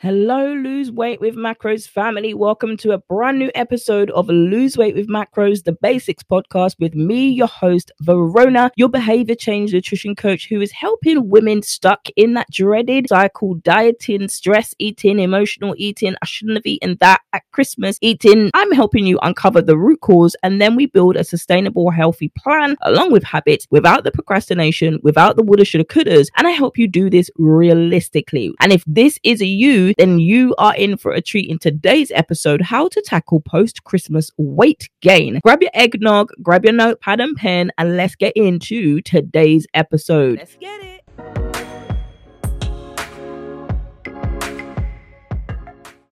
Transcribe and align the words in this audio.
Hello, 0.00 0.52
Lose 0.52 0.92
Weight 0.92 1.22
with 1.22 1.36
Macros 1.36 1.88
family. 1.88 2.34
Welcome 2.34 2.76
to 2.76 2.90
a 2.90 2.98
brand 2.98 3.38
new 3.38 3.50
episode 3.54 4.10
of 4.10 4.28
Lose 4.28 4.76
Weight 4.76 4.94
with 4.94 5.08
Macros, 5.08 5.64
the 5.64 5.72
basics 5.72 6.22
podcast 6.22 6.76
with 6.78 6.94
me, 6.94 7.30
your 7.30 7.46
host, 7.46 7.90
Verona, 8.02 8.70
your 8.76 8.90
behavior 8.90 9.34
change 9.34 9.72
nutrition 9.72 10.14
coach 10.14 10.48
who 10.50 10.60
is 10.60 10.70
helping 10.70 11.30
women 11.30 11.62
stuck 11.62 12.08
in 12.14 12.34
that 12.34 12.50
dreaded 12.50 13.08
cycle 13.08 13.54
dieting, 13.54 14.28
stress 14.28 14.74
eating, 14.78 15.18
emotional 15.18 15.74
eating. 15.78 16.14
I 16.20 16.26
shouldn't 16.26 16.58
have 16.58 16.66
eaten 16.66 16.98
that 17.00 17.22
at 17.32 17.50
Christmas 17.52 17.96
eating. 18.02 18.50
I'm 18.52 18.72
helping 18.72 19.06
you 19.06 19.18
uncover 19.22 19.62
the 19.62 19.78
root 19.78 20.02
cause 20.02 20.36
and 20.42 20.60
then 20.60 20.76
we 20.76 20.84
build 20.84 21.16
a 21.16 21.24
sustainable, 21.24 21.88
healthy 21.88 22.30
plan 22.36 22.76
along 22.82 23.12
with 23.12 23.24
habits 23.24 23.66
without 23.70 24.04
the 24.04 24.12
procrastination, 24.12 24.98
without 25.02 25.36
the 25.36 25.42
woulda, 25.42 25.64
shoulda, 25.64 25.86
couldas. 25.86 26.28
And 26.36 26.46
I 26.46 26.50
help 26.50 26.76
you 26.76 26.86
do 26.86 27.08
this 27.08 27.30
realistically. 27.36 28.52
And 28.60 28.74
if 28.74 28.84
this 28.86 29.18
is 29.22 29.40
you, 29.40 29.85
then 29.98 30.18
you 30.18 30.54
are 30.58 30.74
in 30.76 30.96
for 30.96 31.12
a 31.12 31.20
treat 31.20 31.50
in 31.50 31.58
today's 31.58 32.10
episode 32.12 32.60
how 32.60 32.88
to 32.88 33.02
tackle 33.02 33.40
post 33.40 33.84
Christmas 33.84 34.30
weight 34.36 34.88
gain. 35.00 35.40
Grab 35.42 35.62
your 35.62 35.70
eggnog, 35.74 36.30
grab 36.42 36.64
your 36.64 36.74
notepad 36.74 37.20
and 37.20 37.36
pen, 37.36 37.70
and 37.78 37.96
let's 37.96 38.14
get 38.14 38.32
into 38.36 39.00
today's 39.02 39.66
episode. 39.74 40.38
Let's 40.38 40.56
get 40.56 40.80
it. 40.82 40.96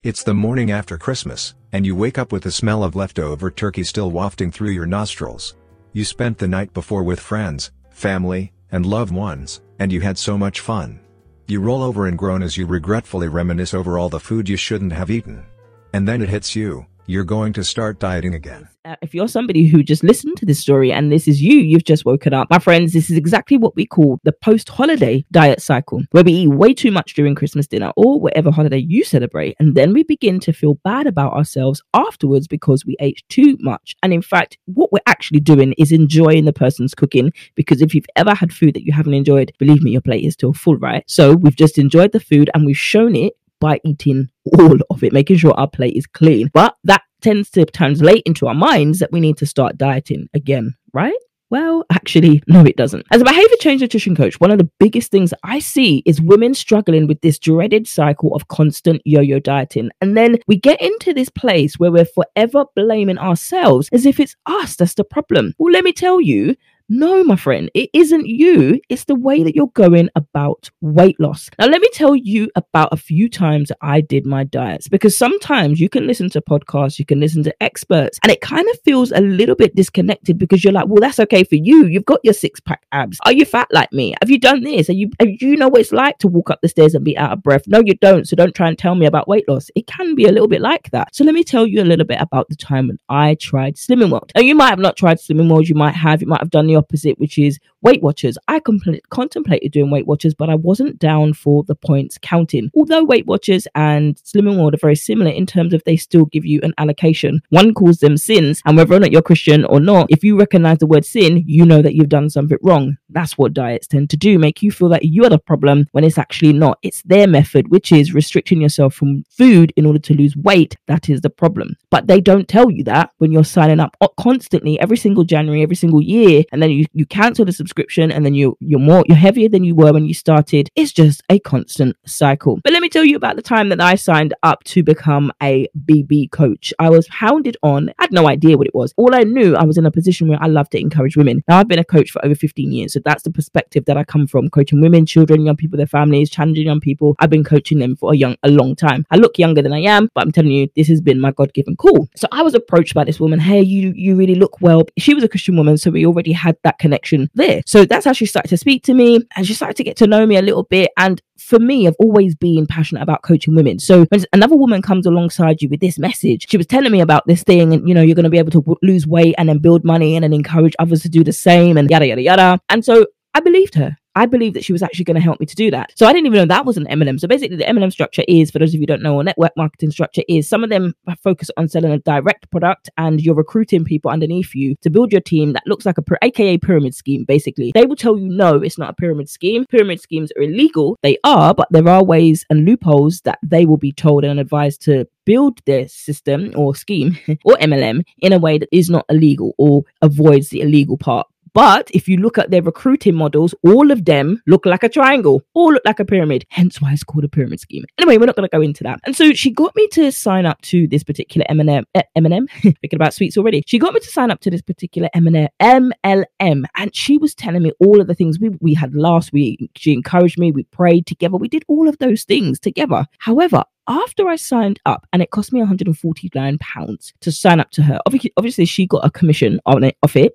It's 0.02 0.23
the 0.23 0.34
morning 0.34 0.70
after 0.70 0.98
Christmas, 0.98 1.54
and 1.73 1.87
you 1.87 1.96
wake 1.96 2.18
up 2.18 2.30
with 2.30 2.43
the 2.43 2.52
smell 2.52 2.84
of 2.84 2.95
leftover 2.95 3.51
turkey 3.51 3.84
still 3.84 4.10
wafting 4.10 4.51
through 4.51 4.68
your 4.68 4.84
nostrils. 4.84 5.56
You 5.95 6.04
spent 6.04 6.37
the 6.37 6.46
night 6.46 6.74
before 6.74 7.02
with 7.02 7.20
friends, 7.20 7.70
family, 7.91 8.52
and 8.70 8.84
loved 8.84 9.15
ones, 9.15 9.62
and 9.79 9.91
you 9.91 10.02
had 10.02 10.18
so 10.18 10.37
much 10.37 10.60
fun. 10.60 11.01
You 11.47 11.61
roll 11.61 11.83
over 11.83 12.07
and 12.07 12.16
groan 12.16 12.43
as 12.43 12.57
you 12.57 12.66
regretfully 12.66 13.29
reminisce 13.29 13.75
over 13.75 13.98
all 13.98 14.09
the 14.09 14.19
food 14.19 14.48
you 14.48 14.57
shouldn't 14.57 14.93
have 14.93 15.11
eaten. 15.11 15.45
And 15.93 16.09
then 16.09 16.23
it 16.23 16.30
hits 16.30 16.57
you, 16.57 16.87
you're 17.07 17.25
going 17.25 17.53
to 17.53 17.65
start 17.65 17.99
dieting 17.99 18.35
again. 18.35 18.69
Uh, 18.85 18.97
if 19.02 19.15
you're 19.15 19.29
somebody 19.29 19.66
who 19.66 19.83
just 19.83 20.05
listened 20.05 20.37
to 20.37 20.45
this 20.45 20.59
story 20.59 20.93
and 20.93 21.11
this 21.11 21.27
is 21.27 21.41
you, 21.41 21.59
you've 21.59 21.85
just 21.85 22.05
woken 22.05 22.35
up. 22.35 22.49
My 22.51 22.59
friends, 22.59 22.93
this 22.93 23.11
is 23.11 23.16
exactly 23.16 23.57
what 23.57 23.74
we 23.77 23.87
call 23.87 24.21
the 24.24 24.33
post 24.33 24.69
holiday 24.69 25.24
diet 25.30 25.63
cycle, 25.63 26.02
where 26.11 26.24
we 26.24 26.33
eat 26.33 26.49
way 26.49 26.74
too 26.74 26.91
much 26.91 27.15
during 27.15 27.35
Christmas 27.35 27.66
dinner 27.66 27.93
or 27.96 28.21
whatever 28.21 28.51
holiday 28.51 28.79
you 28.79 29.05
celebrate. 29.05 29.57
And 29.59 29.74
then 29.74 29.93
we 29.93 30.02
begin 30.02 30.38
to 30.41 30.52
feel 30.52 30.74
bad 30.85 31.07
about 31.07 31.33
ourselves 31.33 31.83
afterwards 31.95 32.46
because 32.46 32.85
we 32.85 32.96
ate 33.01 33.23
too 33.29 33.57
much. 33.61 33.96
And 34.02 34.13
in 34.13 34.23
fact, 34.23 34.59
what 34.66 34.93
we're 34.93 34.99
actually 35.07 35.41
doing 35.41 35.74
is 35.79 35.93
enjoying 35.93 36.45
the 36.45 36.52
person's 36.52 36.95
cooking 36.95 37.33
because 37.55 37.80
if 37.80 37.95
you've 37.95 38.07
ever 38.16 38.35
had 38.35 38.52
food 38.52 38.74
that 38.74 38.85
you 38.85 38.93
haven't 38.93 39.15
enjoyed, 39.15 39.52
believe 39.59 39.83
me, 39.83 39.93
your 39.93 40.02
plate 40.02 40.24
is 40.24 40.35
still 40.35 40.52
full, 40.52 40.77
right? 40.77 41.05
So 41.07 41.35
we've 41.35 41.57
just 41.57 41.79
enjoyed 41.79 42.13
the 42.13 42.21
food 42.21 42.51
and 42.55 42.66
we've 42.66 42.77
shown 42.77 43.16
it 43.16 43.35
by 43.65 43.80
eating 43.82 44.29
all 44.59 44.76
of 44.90 45.02
it, 45.02 45.15
making 45.15 45.38
sure 45.38 45.54
our 45.54 45.66
plate 45.66 45.96
is 45.96 46.07
clean. 46.07 46.51
But 46.52 46.76
that 46.84 47.01
tends 47.23 47.48
to 47.52 47.65
translate 47.65 48.23
into 48.26 48.46
our 48.46 48.54
minds 48.54 48.98
that 48.98 49.10
we 49.10 49.21
need 49.21 49.38
to 49.38 49.46
start 49.46 49.79
dieting 49.79 50.29
again, 50.34 50.74
right? 50.93 51.16
Well, 51.48 51.87
actually, 51.90 52.43
no, 52.46 52.62
it 52.65 52.76
doesn't. 52.76 53.06
As 53.10 53.23
a 53.23 53.24
behavior 53.24 53.56
change 53.60 53.80
nutrition 53.80 54.15
coach, 54.15 54.38
one 54.38 54.51
of 54.51 54.59
the 54.59 54.71
biggest 54.79 55.10
things 55.10 55.32
I 55.43 55.60
see 55.60 56.02
is 56.04 56.21
women 56.21 56.52
struggling 56.52 57.06
with 57.06 57.23
this 57.23 57.38
dreaded 57.38 57.87
cycle 57.87 58.34
of 58.34 58.48
constant 58.48 59.01
yo 59.06 59.23
yo 59.23 59.38
dieting. 59.38 59.88
And 60.02 60.15
then 60.15 60.37
we 60.46 60.59
get 60.59 60.82
into 60.82 61.15
this 61.15 61.30
place 61.30 61.78
where 61.78 61.90
we're 61.90 62.04
forever 62.04 62.66
blaming 62.76 63.16
ourselves 63.16 63.88
as 63.93 64.04
if 64.04 64.21
it's 64.21 64.37
us 64.44 64.76
that's 64.76 64.94
the 64.94 65.04
problem. 65.04 65.54
Well, 65.59 65.72
let 65.72 65.84
me 65.84 65.93
tell 65.94 66.21
you, 66.21 66.54
no, 66.88 67.25
my 67.25 67.37
friend, 67.37 67.71
it 67.75 67.88
isn't 67.94 68.27
you. 68.27 68.78
It's 68.91 69.04
the 69.04 69.15
way 69.15 69.43
that 69.43 69.54
you're 69.54 69.69
going 69.69 70.10
about 70.15 70.71
weight 70.82 71.19
loss. 71.19 71.49
Now, 71.59 71.66
let 71.66 71.81
me 71.81 71.88
tell 71.94 72.15
you 72.15 72.50
about 72.56 72.93
a 72.93 72.97
few 72.97 73.31
times 73.31 73.72
I 73.81 74.03
did 74.03 74.27
my 74.27 74.44
diets 74.44 74.88
because 74.88 75.16
sometimes 75.16 75.81
you 75.81 75.88
can 75.88 76.06
listen 76.06 76.28
to 76.31 76.43
podcasts, 76.43 76.99
you 76.99 77.06
can 77.06 77.21
listen 77.21 77.43
to 77.44 77.62
experts, 77.62 78.19
and 78.22 78.31
it 78.31 78.43
kind 78.43 78.69
of 78.69 78.78
feels 78.84 79.12
a 79.12 79.21
little 79.21 79.55
bit 79.55 79.75
disconnected 79.75 80.38
because 80.38 80.62
you're 80.62 80.75
like, 80.75 80.87
well, 80.87 81.00
that's 81.00 81.19
okay 81.21 81.43
for 81.43 81.56
you. 81.56 81.87
You've 81.87 82.05
got 82.05 82.21
your 82.22 82.34
six 82.34 82.61
pack 82.61 82.84
abs. 82.93 83.19
Are 83.25 83.33
you 83.33 83.47
fat 83.47 83.69
like 83.72 83.93
me? 83.93 84.15
Have 84.21 84.31
you 84.31 84.39
done 84.39 84.62
this? 84.62 84.91
Are 84.91 84.95
you, 84.95 85.09
do 85.19 85.37
you 85.41 85.56
know 85.56 85.69
what 85.69 85.81
it's 85.81 85.93
like 85.93 86.19
to 86.19 86.28
walk 86.28 86.51
up 86.51 86.61
the 86.61 86.69
stairs 86.69 86.95
and 86.95 87.05
be 87.05 87.16
out 87.16 87.33
of 87.33 87.43
breath? 87.43 87.66
No, 87.66 87.81
you 87.83 87.95
don't. 87.95 88.28
So 88.28 88.37
don't 88.37 88.55
try 88.55 88.69
and 88.69 88.78
tell 88.78 88.95
me 88.95 89.06
about 89.06 89.27
weight 89.27 89.49
loss. 89.49 89.71
It 89.75 89.87
can 89.87 90.15
be 90.15 90.27
a 90.27 90.33
little 90.33 90.49
bit 90.49 90.61
like 90.61 90.91
that. 90.91 91.16
So 91.16 91.25
let 91.25 91.34
me 91.34 91.45
tell 91.45 91.66
you 91.66 91.81
a 91.81 91.84
little 91.84 92.06
bit 92.06 92.21
about 92.21 92.51
the 92.51 92.56
time 92.56 92.89
when 92.89 92.99
I 93.09 93.37
tried 93.37 93.77
Slimming 93.77 94.11
World. 94.11 94.33
Now, 94.34 94.43
you 94.43 94.55
might 94.55 94.71
have 94.71 94.78
not 94.78 94.97
tried 94.99 95.16
Slimming 95.16 95.51
World. 95.51 95.66
You 95.66 95.75
might 95.75 95.95
have, 95.95 96.21
you 96.21 96.28
might 96.28 96.41
have 96.41 96.51
done 96.51 96.66
the 96.66 96.74
opposite, 96.75 97.19
which 97.19 97.39
is 97.39 97.59
Weight 97.83 98.03
Watchers. 98.03 98.39
I 98.49 98.61
compl- 98.61 99.01
contemplated 99.11 99.73
doing 99.73 99.91
Weight 99.91 100.07
Watchers, 100.07 100.35
but 100.35 100.49
I 100.49 100.55
wasn't 100.55 100.99
down 100.99 101.35
for 101.35 101.65
the 101.65 101.75
points 101.75 102.19
counting. 102.21 102.71
Although 102.75 103.05
Weight 103.05 103.27
Watchers 103.27 103.67
and 103.75 104.17
Slimming 104.17 104.59
World 104.59 104.75
are 104.75 104.79
very 104.79 104.97
similar 104.97 105.31
in 105.31 105.47
terms 105.47 105.75
of 105.75 105.83
they 105.84 105.97
still 105.97 106.25
give 106.27 106.45
you 106.45 106.61
an 106.63 106.75
allocation. 106.79 107.41
One 107.51 107.75
calls 107.75 107.99
them 107.99 108.17
sins, 108.17 108.63
and 108.65 108.77
whether 108.77 108.95
or 108.95 109.01
not 109.01 109.13
you're 109.13 109.23
Christian 109.23 109.65
or 109.65 109.81
not, 109.81 110.07
if 110.11 110.25
you 110.25 110.39
recognize 110.39 110.79
the 110.79 110.87
word 110.87 111.05
sin, 111.05 111.45
you 111.47 111.65
know 111.65 111.83
that 111.83 111.95
you've 111.95 112.09
done 112.09 112.31
something 112.31 112.59
wrong. 112.63 112.97
That's 113.09 113.37
what 113.39 113.55
diets 113.55 113.87
tend 113.87 114.11
to 114.11 114.17
do, 114.17 114.39
make 114.39 114.63
you 114.63 114.71
feel 114.71 114.89
that 114.89 115.05
you're 115.05 115.31
the 115.31 115.39
problem 115.39 115.87
when 115.93 116.05
it's 116.05 116.19
actually 116.19 116.53
not. 116.53 116.79
It's 116.83 117.03
their 117.03 117.27
method, 117.27 117.69
which 117.69 117.93
is 117.93 118.15
restricting 118.15 118.61
yourself 118.63 118.95
from 118.95 119.25
food 119.31 119.73
in 119.77 119.87
order 119.87 119.99
to 120.01 120.15
lose 120.15 120.37
weight. 120.37 120.77
That 120.87 121.09
is 121.09 121.21
the 121.21 121.31
problem. 121.31 121.77
But 121.91 122.07
they 122.07 122.21
don't 122.21 122.49
tell 122.49 122.71
you 122.71 122.84
that 122.84 123.11
when 123.19 123.33
you're 123.33 123.45
signing 123.45 123.81
up 123.81 123.97
constantly 124.19 124.81
every 124.81 124.97
single 124.97 125.25
January, 125.25 125.63
every 125.63 125.77
single 125.77 126.03
year, 126.03 126.45
and 126.53 126.63
then 126.65 126.71
you, 126.71 126.85
you 126.93 127.07
cancel 127.07 127.45
the 127.45 127.53
subscription 127.53 128.11
and 128.11 128.25
then 128.25 128.35
you 128.35 128.57
you're 128.61 128.81
more 128.81 129.05
you're 129.07 129.17
heavier 129.17 129.49
than 129.49 129.65
you 129.65 129.75
were 129.75 129.93
when 129.93 130.07
you 130.07 130.15
started. 130.15 130.71
It's 130.75 130.93
just 130.93 131.23
a 131.29 131.39
constant 131.39 131.97
cycle. 132.07 132.59
But 132.65 132.73
let 132.73 132.83
me 132.83 132.89
tell 132.89 133.05
you 133.05 133.17
about 133.17 133.37
the 133.37 133.43
time 133.43 133.69
that 133.69 133.81
I 133.81 133.95
signed 133.95 134.35
up 134.43 134.65
to 134.65 134.83
become 134.83 135.33
a 135.43 135.69
BB 135.85 136.31
coach. 136.31 136.73
I 136.79 136.91
was 136.91 137.07
hounded 137.09 137.57
on. 137.63 137.91
I 137.91 138.05
had 138.05 138.13
no 138.13 138.29
idea 138.29 138.57
what 138.57 138.67
it 138.67 138.75
was. 138.75 138.95
All 138.97 139.15
I 139.15 139.23
knew 139.23 139.55
I 139.55 139.65
was 139.65 139.79
in 139.79 139.87
a 139.87 139.91
position 139.91 140.29
where 140.29 140.43
I 140.43 140.47
love 140.47 140.71
to 140.71 140.81
encourage 140.81 141.17
women. 141.17 141.45
Now 141.49 141.59
I've 141.59 141.69
been 141.69 141.79
a 141.79 141.85
coach 141.85 142.11
for 142.11 142.25
over 142.25 142.35
15 142.35 142.73
years, 142.73 142.95
so 142.95 143.01
that's 143.05 143.23
the 143.23 143.31
perspective 143.31 143.85
that 143.87 143.97
I 143.97 144.05
come 144.05 144.27
from, 144.27 144.49
coaching 144.49 144.81
women, 144.81 145.07
children, 145.07 145.45
young 145.45 145.57
people, 145.57 145.77
their 145.77 145.87
families, 145.87 146.31
challenging 146.31 146.67
young 146.67 146.81
people. 146.81 147.15
I've 147.19 147.31
been 147.31 147.45
coaching 147.45 147.79
them 147.79 147.97
for 147.97 148.13
a 148.13 148.17
young 148.17 148.37
a 148.43 148.51
long 148.51 148.75
time. 148.75 149.07
I 149.11 149.17
look 149.17 149.39
younger 149.39 149.63
than 149.63 149.73
I 149.73 149.81
am, 149.81 150.09
but 150.15 150.25
I'm 150.25 150.33
telling 150.33 150.51
you, 150.51 150.69
this 150.77 150.89
has 150.89 151.01
been 151.01 151.21
my 151.21 151.33
God-given 151.33 151.77
call. 151.77 152.09
So 152.17 152.27
I 152.33 152.43
was 152.43 152.55
approached 152.55 152.95
by 152.95 153.05
this 153.05 153.21
woman, 153.21 153.39
hey, 153.39 153.61
you 153.63 153.93
you 153.95 154.17
really 154.17 154.35
look 154.35 154.61
well. 154.61 154.83
She 154.99 155.15
was 155.15 155.25
a 155.25 155.29
Christian 155.29 155.57
woman, 155.57 155.79
so 155.79 155.91
we 155.91 156.07
already 156.07 156.33
had 156.33 156.53
that 156.62 156.78
connection 156.78 157.31
there. 157.34 157.62
So 157.66 157.84
that's 157.84 158.04
how 158.04 158.12
she 158.12 158.26
started 158.26 158.48
to 158.48 158.56
speak 158.56 158.82
to 158.84 158.94
me 158.94 159.20
and 159.37 159.47
she 159.47 159.54
started 159.54 159.76
to 159.76 159.84
get 159.84 159.97
to 159.98 160.06
know 160.06 160.26
me 160.26 160.37
a 160.37 160.42
little 160.42 160.65
bit. 160.65 160.91
And 160.97 161.20
for 161.38 161.59
me, 161.59 161.87
I've 161.87 161.97
always 161.98 162.34
been 162.34 162.66
passionate 162.66 163.03
about 163.03 163.22
coaching 163.22 163.54
women. 163.54 163.78
So 163.78 164.04
when 164.06 164.25
another 164.32 164.56
woman 164.56 164.82
comes 164.82 165.06
alongside 165.06 165.60
you 165.60 165.69
with 165.69 165.81
this 165.81 165.98
message, 165.98 166.47
she 166.48 166.56
was 166.56 166.66
telling 166.66 166.92
me 166.92 167.00
about 167.00 167.26
this 167.26 167.42
thing 167.42 167.72
and, 167.72 167.88
you 167.88 167.94
know, 167.94 168.03
you're 168.03 168.15
going 168.15 168.25
to 168.25 168.31
be 168.31 168.38
able 168.38 168.53
to 168.53 168.60
w- 168.60 168.78
lose 168.82 169.06
weight 169.06 169.34
and 169.37 169.48
then 169.48 169.59
build 169.59 169.84
money 169.84 170.16
and 170.16 170.25
then 170.25 170.32
encourage 170.32 170.75
others 170.78 171.03
to 171.03 171.09
do 171.09 171.25
the 171.25 171.32
same 171.32 171.76
and 171.76 171.91
yada, 171.91 172.06
yada, 172.06 172.22
yada. 172.22 172.60
And 172.69 172.84
so 172.84 173.06
I 173.34 173.41
believed 173.41 173.75
her. 173.75 173.97
I 174.15 174.27
believe 174.27 174.55
that 174.55 174.65
she 174.65 174.73
was 174.73 174.83
actually 174.83 175.05
going 175.05 175.17
to 175.17 175.21
help 175.21 175.41
me 175.41 175.47
to 175.47 175.55
do 175.55 175.71
that. 175.71 175.93
So 175.97 176.07
I 176.07 176.13
didn't 176.13 176.27
even 176.27 176.39
know 176.39 176.47
that 176.47 176.67
was 176.67 176.77
an 176.77 176.87
MLM. 176.87 177.19
So 177.19 177.29
basically, 177.29 177.57
the 177.57 177.65
MLM 177.65 177.93
structure 177.93 178.23
is, 178.29 178.51
for 178.51 178.59
those 178.59 178.75
of 178.75 178.81
you 178.81 178.87
don't 178.87 179.03
know, 179.03 179.15
or 179.17 179.25
network 179.25 179.53
marketing 179.57 179.91
structure 179.91 180.23
is 180.29 180.49
some 180.49 180.65
of 180.65 180.71
them 180.71 180.95
focus 181.23 181.51
on 181.57 181.69
selling 181.69 181.93
a 181.93 181.99
direct 181.99 182.51
product 182.51 182.91
and 182.97 183.21
you're 183.21 183.35
recruiting 183.35 183.85
people 183.85 184.11
underneath 184.11 184.55
you 184.55 184.77
to 184.83 184.91
build 184.91 185.13
your 185.13 185.21
team 185.21 185.53
that 185.53 185.67
looks 185.67 185.87
like 185.87 185.99
a, 185.99 186.03
aka 186.23 186.59
pyramid 186.59 186.95
scheme, 186.95 187.25
basically. 187.25 187.73
They 187.75 187.87
will 187.87 187.97
tell 187.97 188.19
you, 188.19 188.29
no, 188.29 188.57
it's 188.57 188.79
not 188.79 188.91
a 188.91 188.95
pyramid 188.95 189.29
scheme. 189.29 189.65
Pyramid 189.67 190.01
schemes 190.01 190.31
are 190.37 190.43
illegal. 190.43 190.99
They 191.03 191.19
are, 191.25 191.55
but 191.55 191.69
there 191.71 191.89
are 191.89 192.05
ways 192.05 192.45
and 192.51 192.65
loopholes 192.65 193.21
that 193.23 193.39
they 193.43 193.67
will 193.67 193.77
be 193.77 193.93
told 193.93 194.25
and 194.25 194.39
advised 194.39 194.83
to 194.83 195.07
build 195.25 195.61
their 195.65 195.89
system 195.89 196.53
or 196.55 196.75
scheme 196.75 197.19
or 197.45 197.55
MLM 197.55 198.05
in 198.19 198.33
a 198.33 198.39
way 198.39 198.59
that 198.59 198.69
is 198.73 198.91
not 198.91 199.07
illegal 199.09 199.55
or 199.59 199.83
avoids 200.03 200.51
the 200.51 200.61
illegal 200.61 200.97
part. 200.97 201.27
But 201.54 201.88
if 201.92 202.09
you 202.09 202.16
look 202.16 202.37
at 202.37 202.50
their 202.50 202.62
recruiting 202.62 203.15
models, 203.15 203.54
all 203.62 203.92
of 203.92 204.04
them 204.04 204.42
look 204.48 204.66
like 204.66 204.82
a 204.82 204.88
triangle, 204.88 205.41
all 205.54 205.72
look 205.72 205.84
like 205.84 206.00
a 206.00 206.04
pyramid. 206.04 206.44
Hence 206.50 206.81
why 206.81 206.92
it's 206.92 207.04
called 207.04 207.22
a 207.22 207.28
pyramid 207.28 207.60
scheme. 207.60 207.84
Anyway, 207.97 208.19
we're 208.19 208.26
not 208.26 208.34
going 208.34 208.48
to 208.48 208.56
go 208.56 208.60
into 208.60 208.82
that. 208.82 208.98
And 209.04 209.15
so 209.15 209.32
she 209.32 209.53
got 209.53 209.75
me 209.76 209.86
to 209.92 210.10
sign 210.10 210.47
up 210.47 210.60
to 210.62 210.89
this 210.89 211.04
particular 211.04 211.47
M&M, 211.48 211.84
M&M, 212.16 212.47
thinking 212.60 212.89
about 212.95 213.15
sweets 213.15 213.39
already. 213.39 213.62
She 213.68 213.78
got 213.78 213.95
me 213.95 214.01
to 214.01 214.09
sign 214.09 214.33
up 214.33 214.41
to 214.41 214.51
this 214.51 214.62
particular 214.62 215.09
M&M, 215.15 215.48
MLM. 215.62 216.65
And 216.74 216.95
she 216.95 217.18
was 217.18 217.36
telling 217.36 217.62
me 217.62 217.71
all 217.78 218.00
of 218.00 218.09
the 218.09 218.16
things 218.16 218.41
we, 218.41 218.50
we 218.60 218.74
had 218.74 218.92
last 218.97 219.33
week. 219.33 219.71
She 219.77 219.92
encouraged 219.92 220.41
me. 220.41 220.50
We 220.50 220.65
prayed 220.65 221.07
together. 221.07 221.36
We 221.36 221.48
did 221.48 221.65
all 221.68 221.89
of 221.89 221.98
those 221.98 222.24
things 222.24 222.59
together. 222.59 223.07
However, 223.18 223.62
after 223.86 224.28
I 224.28 224.36
signed 224.36 224.80
up, 224.86 225.07
and 225.12 225.22
it 225.22 225.30
cost 225.30 225.53
me 225.53 225.60
149 225.60 226.59
pounds 226.59 227.12
to 227.21 227.30
sign 227.30 227.60
up 227.60 227.71
to 227.72 227.83
her. 227.83 228.00
Obviously, 228.07 228.33
obviously, 228.36 228.65
she 228.65 228.86
got 228.86 229.04
a 229.04 229.10
commission 229.10 229.60
on 229.66 229.84
it 229.84 229.97
off 230.03 230.16
it 230.16 230.33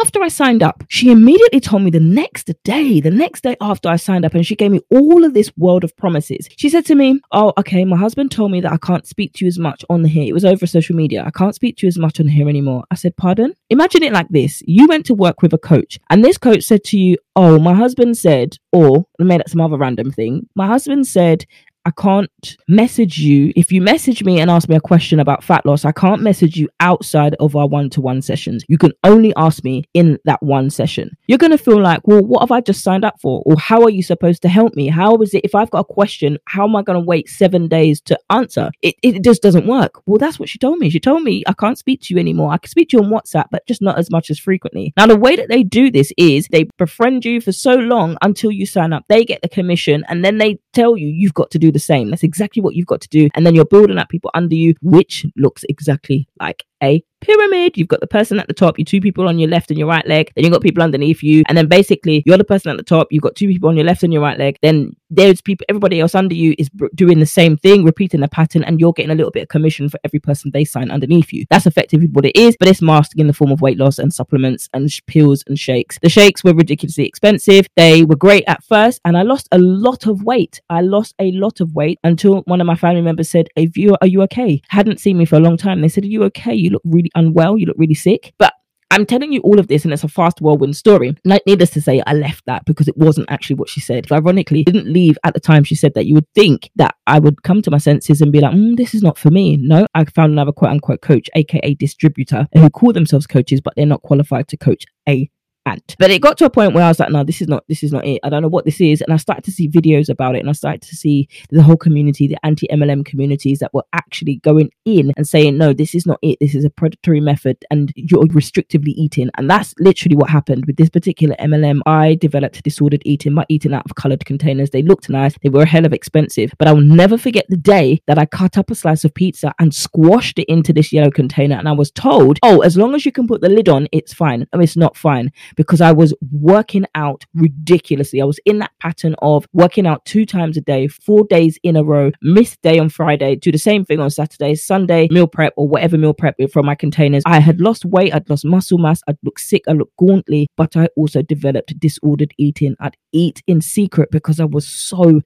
after 0.00 0.22
I 0.22 0.28
signed 0.28 0.62
up, 0.62 0.84
she 0.88 1.10
immediately 1.10 1.60
told 1.60 1.82
me 1.82 1.90
the 1.90 2.00
next 2.00 2.50
day, 2.64 3.00
the 3.00 3.10
next 3.10 3.42
day 3.42 3.56
after 3.60 3.88
I 3.88 3.96
signed 3.96 4.24
up, 4.24 4.34
and 4.34 4.46
she 4.46 4.56
gave 4.56 4.70
me 4.70 4.80
all 4.90 5.24
of 5.24 5.34
this 5.34 5.52
world 5.56 5.84
of 5.84 5.96
promises. 5.96 6.48
She 6.56 6.68
said 6.68 6.86
to 6.86 6.94
me, 6.94 7.20
Oh, 7.32 7.52
okay, 7.58 7.84
my 7.84 7.96
husband 7.96 8.30
told 8.30 8.50
me 8.50 8.60
that 8.60 8.72
I 8.72 8.78
can't 8.78 9.06
speak 9.06 9.32
to 9.34 9.44
you 9.44 9.48
as 9.48 9.58
much 9.58 9.84
on 9.90 10.04
here. 10.04 10.24
It 10.24 10.32
was 10.32 10.44
over 10.44 10.66
social 10.66 10.96
media. 10.96 11.24
I 11.26 11.30
can't 11.30 11.54
speak 11.54 11.76
to 11.78 11.86
you 11.86 11.88
as 11.88 11.98
much 11.98 12.20
on 12.20 12.28
here 12.28 12.48
anymore. 12.48 12.84
I 12.90 12.94
said, 12.94 13.16
Pardon? 13.16 13.54
Imagine 13.70 14.02
it 14.02 14.12
like 14.12 14.28
this 14.28 14.62
you 14.66 14.86
went 14.86 15.06
to 15.06 15.14
work 15.14 15.42
with 15.42 15.52
a 15.52 15.58
coach, 15.58 15.98
and 16.10 16.24
this 16.24 16.38
coach 16.38 16.64
said 16.64 16.84
to 16.84 16.98
you, 16.98 17.16
Oh, 17.34 17.58
my 17.58 17.74
husband 17.74 18.18
said, 18.18 18.58
or 18.72 19.06
I 19.20 19.24
made 19.24 19.40
up 19.40 19.48
some 19.48 19.60
other 19.60 19.78
random 19.78 20.10
thing. 20.10 20.48
My 20.54 20.66
husband 20.66 21.06
said, 21.06 21.46
I 21.84 21.90
can't 21.90 22.56
message 22.68 23.18
you. 23.18 23.52
If 23.56 23.72
you 23.72 23.82
message 23.82 24.22
me 24.22 24.40
and 24.40 24.50
ask 24.50 24.68
me 24.68 24.76
a 24.76 24.80
question 24.80 25.18
about 25.18 25.42
fat 25.42 25.66
loss, 25.66 25.84
I 25.84 25.92
can't 25.92 26.22
message 26.22 26.56
you 26.56 26.68
outside 26.80 27.34
of 27.40 27.56
our 27.56 27.66
one 27.66 27.90
to 27.90 28.00
one 28.00 28.22
sessions. 28.22 28.64
You 28.68 28.78
can 28.78 28.92
only 29.02 29.32
ask 29.36 29.64
me 29.64 29.84
in 29.92 30.18
that 30.24 30.42
one 30.42 30.70
session. 30.70 31.10
You're 31.26 31.38
going 31.38 31.50
to 31.50 31.58
feel 31.58 31.80
like, 31.80 32.06
well, 32.06 32.22
what 32.22 32.40
have 32.40 32.52
I 32.52 32.60
just 32.60 32.84
signed 32.84 33.04
up 33.04 33.20
for? 33.20 33.42
Or 33.46 33.58
how 33.58 33.82
are 33.82 33.90
you 33.90 34.02
supposed 34.02 34.42
to 34.42 34.48
help 34.48 34.74
me? 34.74 34.88
How 34.88 35.16
is 35.16 35.34
it 35.34 35.44
if 35.44 35.54
I've 35.54 35.70
got 35.70 35.80
a 35.80 35.84
question, 35.92 36.38
how 36.46 36.64
am 36.64 36.76
I 36.76 36.82
going 36.82 37.00
to 37.00 37.04
wait 37.04 37.28
seven 37.28 37.66
days 37.66 38.00
to 38.02 38.18
answer? 38.30 38.70
It, 38.82 38.94
it 39.02 39.24
just 39.24 39.42
doesn't 39.42 39.66
work. 39.66 40.02
Well, 40.06 40.18
that's 40.18 40.38
what 40.38 40.48
she 40.48 40.58
told 40.58 40.78
me. 40.78 40.88
She 40.88 41.00
told 41.00 41.22
me 41.22 41.42
I 41.46 41.52
can't 41.52 41.78
speak 41.78 42.02
to 42.02 42.14
you 42.14 42.20
anymore. 42.20 42.52
I 42.52 42.58
can 42.58 42.70
speak 42.70 42.90
to 42.90 42.98
you 42.98 43.02
on 43.02 43.10
WhatsApp, 43.10 43.46
but 43.50 43.66
just 43.66 43.82
not 43.82 43.98
as 43.98 44.10
much 44.10 44.30
as 44.30 44.38
frequently. 44.38 44.92
Now, 44.96 45.06
the 45.06 45.16
way 45.16 45.34
that 45.34 45.48
they 45.48 45.64
do 45.64 45.90
this 45.90 46.12
is 46.16 46.46
they 46.48 46.68
befriend 46.78 47.24
you 47.24 47.40
for 47.40 47.50
so 47.50 47.74
long 47.74 48.16
until 48.22 48.52
you 48.52 48.66
sign 48.66 48.92
up. 48.92 49.04
They 49.08 49.24
get 49.24 49.42
the 49.42 49.48
commission 49.48 50.04
and 50.08 50.24
then 50.24 50.38
they 50.38 50.58
tell 50.72 50.96
you 50.96 51.08
you've 51.08 51.34
got 51.34 51.50
to 51.50 51.58
do 51.58 51.71
the 51.72 51.78
same. 51.78 52.10
That's 52.10 52.22
exactly 52.22 52.62
what 52.62 52.74
you've 52.74 52.86
got 52.86 53.00
to 53.02 53.08
do. 53.08 53.28
And 53.34 53.46
then 53.46 53.54
you're 53.54 53.64
building 53.64 53.98
up 53.98 54.08
people 54.08 54.30
under 54.34 54.54
you, 54.54 54.74
which 54.82 55.26
looks 55.36 55.64
exactly 55.68 56.28
like 56.40 56.64
a 56.82 57.02
pyramid. 57.22 57.76
You've 57.76 57.88
got 57.88 58.00
the 58.00 58.06
person 58.06 58.38
at 58.38 58.48
the 58.48 58.54
top, 58.54 58.78
you 58.78 58.84
two 58.84 59.00
people 59.00 59.28
on 59.28 59.38
your 59.38 59.48
left 59.48 59.70
and 59.70 59.78
your 59.78 59.88
right 59.88 60.06
leg, 60.06 60.32
then 60.34 60.44
you've 60.44 60.52
got 60.52 60.62
people 60.62 60.82
underneath 60.82 61.22
you, 61.22 61.44
and 61.48 61.56
then 61.56 61.68
basically 61.68 62.22
you're 62.26 62.36
the 62.36 62.44
person 62.44 62.70
at 62.70 62.76
the 62.76 62.82
top, 62.82 63.08
you've 63.10 63.22
got 63.22 63.36
two 63.36 63.46
people 63.46 63.68
on 63.68 63.76
your 63.76 63.86
left 63.86 64.02
and 64.02 64.12
your 64.12 64.22
right 64.22 64.38
leg, 64.38 64.58
then 64.62 64.94
there's 65.08 65.40
people, 65.40 65.64
everybody 65.68 66.00
else 66.00 66.14
under 66.14 66.34
you 66.34 66.54
is 66.58 66.68
doing 66.94 67.20
the 67.20 67.26
same 67.26 67.56
thing, 67.56 67.84
repeating 67.84 68.20
the 68.20 68.28
pattern, 68.28 68.64
and 68.64 68.80
you're 68.80 68.92
getting 68.92 69.10
a 69.10 69.14
little 69.14 69.30
bit 69.30 69.42
of 69.42 69.48
commission 69.48 69.88
for 69.88 70.00
every 70.04 70.18
person 70.18 70.50
they 70.52 70.64
sign 70.64 70.90
underneath 70.90 71.32
you. 71.32 71.44
That's 71.50 71.66
effectively 71.66 72.08
what 72.08 72.24
it 72.24 72.36
is, 72.36 72.56
but 72.58 72.68
it's 72.68 72.82
masked 72.82 73.14
in 73.18 73.26
the 73.26 73.32
form 73.32 73.52
of 73.52 73.60
weight 73.60 73.78
loss 73.78 73.98
and 73.98 74.12
supplements 74.12 74.68
and 74.72 74.90
sh- 74.90 75.00
pills 75.06 75.44
and 75.46 75.58
shakes. 75.58 75.98
The 76.02 76.08
shakes 76.08 76.42
were 76.42 76.54
ridiculously 76.54 77.06
expensive. 77.06 77.66
They 77.76 78.04
were 78.04 78.16
great 78.16 78.44
at 78.48 78.64
first, 78.64 79.00
and 79.04 79.16
I 79.16 79.22
lost 79.22 79.48
a 79.52 79.58
lot 79.58 80.06
of 80.06 80.24
weight. 80.24 80.60
I 80.70 80.80
lost 80.80 81.14
a 81.18 81.30
lot 81.32 81.60
of 81.60 81.74
weight 81.74 81.98
until 82.02 82.40
one 82.46 82.60
of 82.60 82.66
my 82.66 82.74
family 82.74 83.02
members 83.02 83.28
said, 83.28 83.48
"Hey, 83.54 83.68
you, 83.74 83.96
are 84.00 84.06
you 84.06 84.22
okay?" 84.22 84.62
Hadn't 84.68 85.00
seen 85.00 85.18
me 85.18 85.24
for 85.24 85.36
a 85.36 85.40
long 85.40 85.56
time. 85.56 85.80
They 85.80 85.88
said, 85.88 86.04
"Are 86.04 86.08
you 86.08 86.24
okay? 86.24 86.54
You 86.54 86.70
look 86.72 86.82
really 86.84 87.10
unwell. 87.14 87.56
You 87.56 87.66
look 87.66 87.76
really 87.78 87.94
sick." 87.94 88.32
But 88.38 88.52
I'm 88.92 89.06
telling 89.06 89.32
you 89.32 89.40
all 89.40 89.58
of 89.58 89.68
this, 89.68 89.84
and 89.84 89.92
it's 89.94 90.04
a 90.04 90.08
fast 90.08 90.42
whirlwind 90.42 90.76
story. 90.76 91.16
Needless 91.24 91.70
to 91.70 91.80
say, 91.80 92.02
I 92.06 92.12
left 92.12 92.44
that 92.44 92.66
because 92.66 92.88
it 92.88 92.96
wasn't 92.98 93.30
actually 93.30 93.56
what 93.56 93.70
she 93.70 93.80
said. 93.80 94.12
Ironically, 94.12 94.64
didn't 94.64 94.86
leave 94.86 95.16
at 95.24 95.32
the 95.32 95.40
time 95.40 95.64
she 95.64 95.74
said 95.74 95.94
that. 95.94 96.04
You 96.04 96.12
would 96.16 96.28
think 96.34 96.68
that 96.76 96.94
I 97.06 97.18
would 97.18 97.42
come 97.42 97.62
to 97.62 97.70
my 97.70 97.78
senses 97.78 98.20
and 98.20 98.30
be 98.30 98.40
like, 98.40 98.54
mm, 98.54 98.76
"This 98.76 98.94
is 98.94 99.02
not 99.02 99.16
for 99.16 99.30
me." 99.30 99.56
No, 99.56 99.86
I 99.94 100.04
found 100.04 100.32
another 100.32 100.52
quote 100.52 100.72
unquote 100.72 101.00
coach, 101.00 101.30
aka 101.34 101.74
distributor, 101.74 102.46
who 102.52 102.68
call 102.68 102.92
themselves 102.92 103.26
coaches, 103.26 103.62
but 103.62 103.72
they're 103.76 103.86
not 103.86 104.02
qualified 104.02 104.48
to 104.48 104.58
coach 104.58 104.84
a 105.08 105.30
ant. 105.66 105.96
But 105.98 106.10
it 106.10 106.22
got 106.22 106.38
to 106.38 106.44
a 106.44 106.50
point 106.50 106.74
where 106.74 106.84
I 106.84 106.88
was 106.88 106.98
like, 106.98 107.10
no, 107.10 107.24
this 107.24 107.40
is 107.40 107.48
not 107.48 107.64
this 107.68 107.82
is 107.82 107.92
not 107.92 108.06
it. 108.06 108.20
I 108.22 108.28
don't 108.28 108.42
know 108.42 108.48
what 108.48 108.64
this 108.64 108.80
is. 108.80 109.00
And 109.00 109.12
I 109.12 109.16
started 109.16 109.44
to 109.44 109.52
see 109.52 109.68
videos 109.68 110.08
about 110.08 110.34
it 110.36 110.40
and 110.40 110.48
I 110.48 110.52
started 110.52 110.82
to 110.82 110.96
see 110.96 111.28
the 111.50 111.62
whole 111.62 111.76
community, 111.76 112.26
the 112.26 112.44
anti-MLM 112.44 113.04
communities 113.04 113.58
that 113.60 113.72
were 113.74 113.84
actually 113.92 114.36
going 114.36 114.70
in 114.84 115.12
and 115.16 115.26
saying, 115.26 115.58
no, 115.58 115.72
this 115.72 115.94
is 115.94 116.06
not 116.06 116.18
it. 116.22 116.38
This 116.40 116.54
is 116.54 116.64
a 116.64 116.70
predatory 116.70 117.20
method 117.20 117.64
and 117.70 117.92
you're 117.96 118.24
restrictively 118.24 118.92
eating. 118.96 119.30
And 119.36 119.48
that's 119.48 119.74
literally 119.78 120.16
what 120.16 120.30
happened 120.30 120.66
with 120.66 120.76
this 120.76 120.90
particular 120.90 121.36
MLM. 121.36 121.80
I 121.86 122.14
developed 122.14 122.62
disordered 122.62 123.02
eating 123.04 123.34
by 123.34 123.46
eating 123.48 123.74
out 123.74 123.84
of 123.84 123.94
colored 123.94 124.24
containers. 124.24 124.70
They 124.70 124.82
looked 124.82 125.08
nice. 125.08 125.36
They 125.42 125.48
were 125.48 125.62
a 125.62 125.66
hell 125.66 125.86
of 125.86 125.92
expensive. 125.92 126.52
But 126.58 126.68
I 126.68 126.72
will 126.72 126.80
never 126.80 127.18
forget 127.18 127.46
the 127.48 127.56
day 127.56 128.02
that 128.06 128.18
I 128.18 128.26
cut 128.26 128.58
up 128.58 128.70
a 128.70 128.74
slice 128.74 129.04
of 129.04 129.14
pizza 129.14 129.54
and 129.58 129.74
squashed 129.74 130.38
it 130.38 130.46
into 130.46 130.72
this 130.72 130.92
yellow 130.92 131.10
container. 131.10 131.56
And 131.56 131.68
I 131.68 131.72
was 131.72 131.90
told, 131.90 132.38
oh, 132.42 132.60
as 132.60 132.76
long 132.76 132.94
as 132.94 133.06
you 133.06 133.12
can 133.12 133.26
put 133.26 133.40
the 133.40 133.48
lid 133.48 133.68
on, 133.68 133.88
it's 133.92 134.12
fine. 134.12 134.46
Oh, 134.52 134.60
it's 134.60 134.76
not 134.76 134.96
fine 134.96 135.30
because 135.56 135.80
I 135.80 135.92
was 135.92 136.14
working 136.30 136.84
out 136.94 137.24
ridiculously. 137.34 138.20
I 138.20 138.24
was 138.24 138.40
in 138.44 138.58
that 138.58 138.72
pattern 138.80 139.14
of 139.20 139.46
working 139.52 139.86
out 139.86 140.04
two 140.04 140.26
times 140.26 140.56
a 140.56 140.60
day, 140.60 140.88
four 140.88 141.24
days 141.24 141.58
in 141.62 141.76
a 141.76 141.84
row, 141.84 142.10
miss 142.22 142.56
day 142.58 142.78
on 142.78 142.88
Friday, 142.88 143.36
do 143.36 143.52
the 143.52 143.58
same 143.58 143.84
thing 143.84 144.00
on 144.00 144.10
Saturday, 144.10 144.54
Sunday, 144.54 145.08
meal 145.10 145.26
prep 145.26 145.52
or 145.56 145.68
whatever 145.68 145.98
meal 145.98 146.14
prep 146.14 146.36
from 146.52 146.66
my 146.66 146.74
containers. 146.74 147.22
I 147.26 147.40
had 147.40 147.60
lost 147.60 147.84
weight, 147.84 148.14
I'd 148.14 148.28
lost 148.28 148.44
muscle 148.44 148.78
mass, 148.78 149.00
I'd 149.08 149.18
look 149.22 149.38
sick, 149.38 149.62
I 149.68 149.72
looked 149.72 149.96
gauntly, 149.96 150.48
but 150.56 150.76
I 150.76 150.88
also 150.96 151.22
developed 151.22 151.78
disordered 151.78 152.32
eating. 152.38 152.76
I'd 152.80 152.96
eat 153.12 153.42
in 153.46 153.60
secret 153.60 154.10
because 154.10 154.40
I 154.40 154.44
was 154.44 154.66
so 154.66 155.20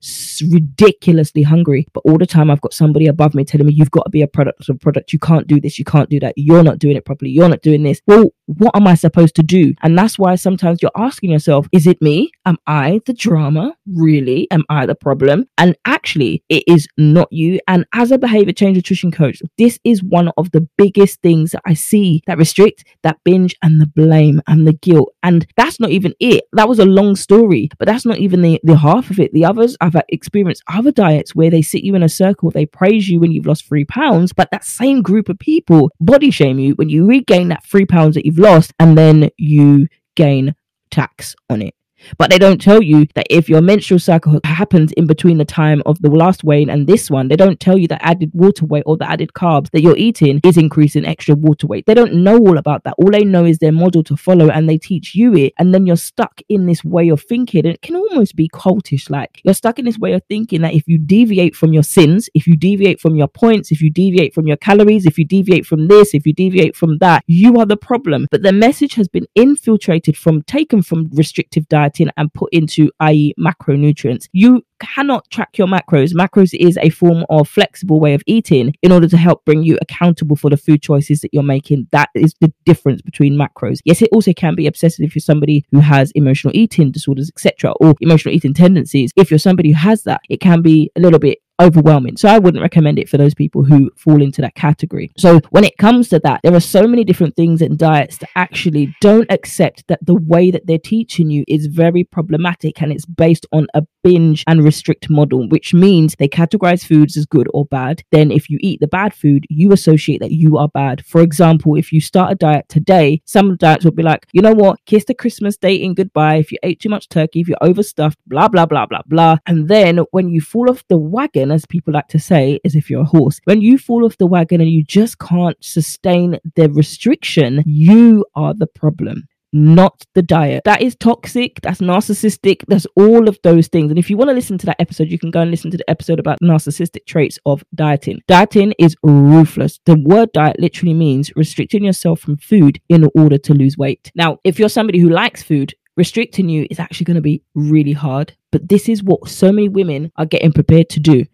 ridiculously 0.50 1.42
hungry. 1.42 1.86
But 1.92 2.02
all 2.04 2.18
the 2.18 2.26
time 2.26 2.50
I've 2.50 2.60
got 2.60 2.74
somebody 2.74 3.06
above 3.06 3.34
me 3.34 3.44
telling 3.44 3.66
me, 3.66 3.72
you've 3.72 3.90
got 3.90 4.04
to 4.04 4.10
be 4.10 4.22
a 4.22 4.28
product 4.28 4.68
of 4.68 4.80
product. 4.80 5.12
You 5.12 5.18
can't 5.18 5.46
do 5.46 5.60
this. 5.60 5.78
You 5.78 5.84
can't 5.84 6.10
do 6.10 6.20
that. 6.20 6.34
You're 6.36 6.62
not 6.62 6.78
doing 6.78 6.96
it 6.96 7.04
properly. 7.04 7.30
You're 7.30 7.48
not 7.48 7.62
doing 7.62 7.82
this. 7.82 8.00
Well, 8.06 8.30
what 8.46 8.74
am 8.76 8.86
I 8.86 8.94
supposed 8.94 9.34
to 9.36 9.42
do? 9.42 9.74
And 9.82 9.98
that's 9.98 10.18
why 10.18 10.34
sometimes 10.36 10.80
you're 10.80 10.90
asking 10.96 11.30
yourself, 11.30 11.66
is 11.72 11.86
it 11.86 12.00
me? 12.00 12.30
Am 12.44 12.56
I 12.66 13.00
the 13.06 13.12
drama? 13.12 13.76
Really? 13.92 14.48
Am 14.50 14.64
I 14.68 14.86
the 14.86 14.94
problem? 14.94 15.46
And 15.58 15.76
actually, 15.84 16.42
it 16.48 16.64
is 16.66 16.86
not 16.96 17.28
you. 17.32 17.60
And 17.68 17.84
as 17.92 18.10
a 18.10 18.18
behavior 18.18 18.52
change 18.52 18.76
nutrition 18.76 19.10
coach, 19.10 19.42
this 19.58 19.78
is 19.84 20.02
one 20.02 20.30
of 20.36 20.52
the 20.52 20.66
biggest 20.76 21.20
things 21.22 21.50
that 21.52 21.62
I 21.66 21.74
see 21.74 22.22
that 22.26 22.38
restrict, 22.38 22.84
that 23.02 23.18
binge, 23.24 23.54
and 23.62 23.80
the 23.80 23.86
blame 23.86 24.40
and 24.46 24.66
the 24.66 24.72
guilt. 24.72 25.12
And 25.22 25.46
that's 25.56 25.80
not 25.80 25.90
even 25.90 26.14
it. 26.20 26.44
That 26.52 26.68
was 26.68 26.78
a 26.78 26.86
long 26.86 27.16
story, 27.16 27.68
but 27.78 27.86
that's 27.86 28.06
not 28.06 28.18
even 28.18 28.42
the, 28.42 28.60
the 28.62 28.76
half 28.76 29.10
of 29.10 29.18
it. 29.18 29.32
The 29.32 29.44
others, 29.44 29.76
I've 29.80 29.96
experienced 30.08 30.62
other 30.68 30.92
diets 30.92 31.34
where 31.34 31.50
they 31.50 31.62
sit 31.62 31.82
you 31.82 31.94
in 31.94 32.02
a 32.02 32.08
circle, 32.08 32.50
they 32.50 32.66
praise 32.66 33.08
you 33.08 33.20
when 33.20 33.32
you've 33.32 33.46
lost 33.46 33.66
three 33.66 33.84
pounds, 33.84 34.32
but 34.32 34.50
that 34.52 34.64
same 34.64 35.02
group 35.02 35.28
of 35.28 35.38
people 35.38 35.90
body 36.00 36.30
shame 36.30 36.58
you 36.58 36.74
when 36.74 36.88
you 36.88 37.06
regain 37.06 37.48
that 37.48 37.64
three 37.64 37.86
pounds 37.86 38.14
that 38.14 38.26
you've 38.36 38.44
lost 38.44 38.72
and 38.78 38.96
then 38.96 39.30
you 39.36 39.88
gain 40.14 40.54
tax 40.90 41.34
on 41.50 41.62
it. 41.62 41.74
But 42.18 42.30
they 42.30 42.38
don't 42.38 42.60
tell 42.60 42.82
you 42.82 43.06
that 43.14 43.26
if 43.30 43.48
your 43.48 43.60
menstrual 43.60 43.98
cycle 43.98 44.40
happens 44.44 44.92
in 44.92 45.06
between 45.06 45.38
the 45.38 45.44
time 45.44 45.82
of 45.86 46.00
the 46.00 46.10
last 46.10 46.44
weigh 46.44 46.64
and 46.64 46.86
this 46.86 47.10
one, 47.10 47.28
they 47.28 47.36
don't 47.36 47.60
tell 47.60 47.76
you 47.76 47.88
that 47.88 48.04
added 48.04 48.30
water 48.34 48.64
weight 48.64 48.84
or 48.86 48.96
the 48.96 49.10
added 49.10 49.32
carbs 49.32 49.70
that 49.70 49.82
you're 49.82 49.96
eating 49.96 50.40
is 50.44 50.56
increasing 50.56 51.04
extra 51.04 51.34
water 51.34 51.66
weight. 51.66 51.86
They 51.86 51.94
don't 51.94 52.14
know 52.14 52.38
all 52.38 52.58
about 52.58 52.84
that. 52.84 52.94
All 52.98 53.10
they 53.10 53.24
know 53.24 53.44
is 53.44 53.58
their 53.58 53.72
model 53.72 54.02
to 54.04 54.16
follow 54.16 54.48
and 54.48 54.68
they 54.68 54.78
teach 54.78 55.14
you 55.14 55.34
it. 55.34 55.52
And 55.58 55.74
then 55.74 55.86
you're 55.86 55.96
stuck 55.96 56.40
in 56.48 56.66
this 56.66 56.84
way 56.84 57.08
of 57.08 57.22
thinking. 57.22 57.66
And 57.66 57.74
it 57.74 57.82
can 57.82 57.96
almost 57.96 58.36
be 58.36 58.48
cultish 58.48 59.10
like. 59.10 59.40
You're 59.44 59.54
stuck 59.54 59.78
in 59.78 59.84
this 59.84 59.98
way 59.98 60.12
of 60.12 60.22
thinking 60.28 60.62
that 60.62 60.74
if 60.74 60.86
you 60.86 60.98
deviate 60.98 61.56
from 61.56 61.72
your 61.72 61.82
sins, 61.82 62.28
if 62.34 62.46
you 62.46 62.56
deviate 62.56 63.00
from 63.00 63.16
your 63.16 63.28
points, 63.28 63.72
if 63.72 63.80
you 63.80 63.90
deviate 63.90 64.34
from 64.34 64.46
your 64.46 64.56
calories, 64.56 65.06
if 65.06 65.18
you 65.18 65.24
deviate 65.24 65.66
from 65.66 65.88
this, 65.88 66.14
if 66.14 66.26
you 66.26 66.32
deviate 66.32 66.76
from 66.76 66.98
that, 66.98 67.24
you 67.26 67.58
are 67.58 67.66
the 67.66 67.76
problem. 67.76 68.26
But 68.30 68.42
the 68.42 68.52
message 68.52 68.94
has 68.94 69.08
been 69.08 69.26
infiltrated 69.34 70.16
from 70.16 70.42
taken 70.42 70.82
from 70.82 71.10
restrictive 71.12 71.68
diet 71.68 71.95
and 72.16 72.32
put 72.32 72.52
into, 72.52 72.90
i.e., 73.00 73.34
macronutrients. 73.38 74.28
You 74.32 74.62
cannot 74.80 75.28
track 75.30 75.56
your 75.58 75.66
macros. 75.66 76.12
Macros 76.12 76.54
is 76.58 76.78
a 76.82 76.90
form 76.90 77.24
of 77.30 77.48
flexible 77.48 78.00
way 78.00 78.14
of 78.14 78.22
eating 78.26 78.74
in 78.82 78.92
order 78.92 79.08
to 79.08 79.16
help 79.16 79.44
bring 79.44 79.62
you 79.62 79.78
accountable 79.80 80.36
for 80.36 80.50
the 80.50 80.56
food 80.56 80.82
choices 80.82 81.20
that 81.20 81.32
you're 81.32 81.42
making. 81.42 81.88
That 81.92 82.10
is 82.14 82.34
the 82.40 82.52
difference 82.64 83.02
between 83.02 83.34
macros. 83.34 83.78
Yes, 83.84 84.02
it 84.02 84.10
also 84.12 84.32
can 84.32 84.54
be 84.54 84.66
obsessive 84.66 85.04
if 85.04 85.14
you're 85.14 85.20
somebody 85.20 85.64
who 85.70 85.80
has 85.80 86.10
emotional 86.14 86.54
eating 86.54 86.90
disorders, 86.90 87.30
etc., 87.30 87.72
or 87.80 87.94
emotional 88.00 88.34
eating 88.34 88.54
tendencies. 88.54 89.12
If 89.16 89.30
you're 89.30 89.38
somebody 89.38 89.70
who 89.70 89.76
has 89.76 90.02
that, 90.04 90.20
it 90.28 90.40
can 90.40 90.62
be 90.62 90.90
a 90.96 91.00
little 91.00 91.18
bit 91.18 91.38
overwhelming. 91.60 92.16
So 92.16 92.28
I 92.28 92.38
wouldn't 92.38 92.62
recommend 92.62 92.98
it 92.98 93.08
for 93.08 93.16
those 93.16 93.34
people 93.34 93.64
who 93.64 93.90
fall 93.96 94.22
into 94.22 94.40
that 94.42 94.54
category. 94.54 95.10
So 95.16 95.40
when 95.50 95.64
it 95.64 95.78
comes 95.78 96.08
to 96.10 96.18
that, 96.20 96.40
there 96.42 96.54
are 96.54 96.60
so 96.60 96.86
many 96.86 97.04
different 97.04 97.36
things 97.36 97.62
in 97.62 97.76
diets 97.76 98.18
that 98.18 98.30
actually 98.34 98.94
don't 99.00 99.30
accept 99.30 99.86
that 99.88 100.04
the 100.04 100.14
way 100.14 100.50
that 100.50 100.66
they're 100.66 100.78
teaching 100.78 101.30
you 101.30 101.44
is 101.48 101.66
very 101.66 102.04
problematic 102.04 102.82
and 102.82 102.92
it's 102.92 103.06
based 103.06 103.46
on 103.52 103.66
a 103.74 103.82
binge 104.02 104.44
and 104.46 104.62
restrict 104.62 105.10
model, 105.10 105.48
which 105.48 105.74
means 105.74 106.14
they 106.14 106.28
categorize 106.28 106.86
foods 106.86 107.16
as 107.16 107.26
good 107.26 107.48
or 107.52 107.64
bad. 107.66 108.02
Then 108.12 108.30
if 108.30 108.48
you 108.48 108.58
eat 108.60 108.80
the 108.80 108.86
bad 108.86 109.14
food, 109.14 109.44
you 109.48 109.72
associate 109.72 110.20
that 110.20 110.32
you 110.32 110.58
are 110.58 110.68
bad. 110.68 111.04
For 111.04 111.20
example, 111.20 111.76
if 111.76 111.92
you 111.92 112.00
start 112.00 112.32
a 112.32 112.36
diet 112.36 112.68
today, 112.68 113.22
some 113.24 113.56
diets 113.56 113.84
will 113.84 113.92
be 113.92 114.02
like, 114.02 114.26
you 114.32 114.42
know 114.42 114.52
what, 114.52 114.84
kiss 114.86 115.04
the 115.06 115.14
Christmas 115.14 115.56
date 115.56 115.80
in 115.80 115.94
goodbye. 115.94 116.36
If 116.36 116.52
you 116.52 116.58
ate 116.62 116.80
too 116.80 116.88
much 116.88 117.08
turkey, 117.08 117.40
if 117.40 117.48
you're 117.48 117.56
overstuffed, 117.60 118.18
blah, 118.26 118.48
blah, 118.48 118.66
blah, 118.66 118.86
blah, 118.86 119.02
blah. 119.06 119.38
And 119.46 119.68
then 119.68 119.98
when 120.10 120.28
you 120.28 120.40
fall 120.40 120.70
off 120.70 120.84
the 120.88 120.98
wagon, 120.98 121.45
wagon, 121.46 121.54
as 121.54 121.66
people 121.66 121.92
like 121.94 122.08
to 122.08 122.18
say, 122.18 122.60
is 122.64 122.74
if 122.74 122.90
you're 122.90 123.02
a 123.02 123.04
horse. 123.04 123.40
When 123.44 123.60
you 123.60 123.78
fall 123.78 124.04
off 124.04 124.18
the 124.18 124.26
wagon 124.26 124.60
and 124.60 124.70
you 124.70 124.84
just 124.84 125.18
can't 125.18 125.56
sustain 125.62 126.38
the 126.54 126.70
restriction, 126.70 127.62
you 127.66 128.24
are 128.34 128.54
the 128.54 128.66
problem 128.66 129.24
not 129.52 130.04
the 130.12 130.20
diet. 130.20 130.64
That 130.66 130.82
is 130.82 130.96
toxic, 130.96 131.60
that's 131.62 131.80
narcissistic, 131.80 132.62
that's 132.68 132.86
all 132.94 133.26
of 133.26 133.38
those 133.42 133.68
things. 133.68 133.90
And 133.90 133.98
if 133.98 134.10
you 134.10 134.18
want 134.18 134.28
to 134.28 134.34
listen 134.34 134.58
to 134.58 134.66
that 134.66 134.78
episode, 134.78 135.08
you 135.08 135.18
can 135.18 135.30
go 135.30 135.40
and 135.40 135.50
listen 135.50 135.70
to 135.70 135.78
the 135.78 135.88
episode 135.88 136.18
about 136.18 136.40
narcissistic 136.42 137.06
traits 137.06 137.38
of 137.46 137.64
dieting. 137.74 138.20
Dieting 138.28 138.74
is 138.78 138.96
ruthless. 139.02 139.80
The 139.86 139.96
word 140.04 140.30
diet 140.32 140.60
literally 140.60 140.92
means 140.92 141.34
restricting 141.36 141.84
yourself 141.84 142.20
from 142.20 142.36
food 142.36 142.82
in 142.90 143.08
order 143.14 143.38
to 143.38 143.54
lose 143.54 143.78
weight. 143.78 144.12
Now, 144.14 144.40
if 144.44 144.58
you're 144.58 144.68
somebody 144.68 144.98
who 144.98 145.08
likes 145.08 145.42
food, 145.42 145.72
restricting 145.96 146.50
you 146.50 146.66
is 146.70 146.78
actually 146.78 147.04
going 147.04 147.14
to 147.14 147.22
be 147.22 147.42
really 147.54 147.92
hard. 147.92 148.35
But 148.52 148.68
this 148.68 148.88
is 148.88 149.02
what 149.02 149.28
so 149.28 149.52
many 149.52 149.68
women 149.68 150.12
are 150.16 150.26
getting 150.26 150.52
prepared 150.52 150.88
to 150.90 151.00
do. 151.00 151.24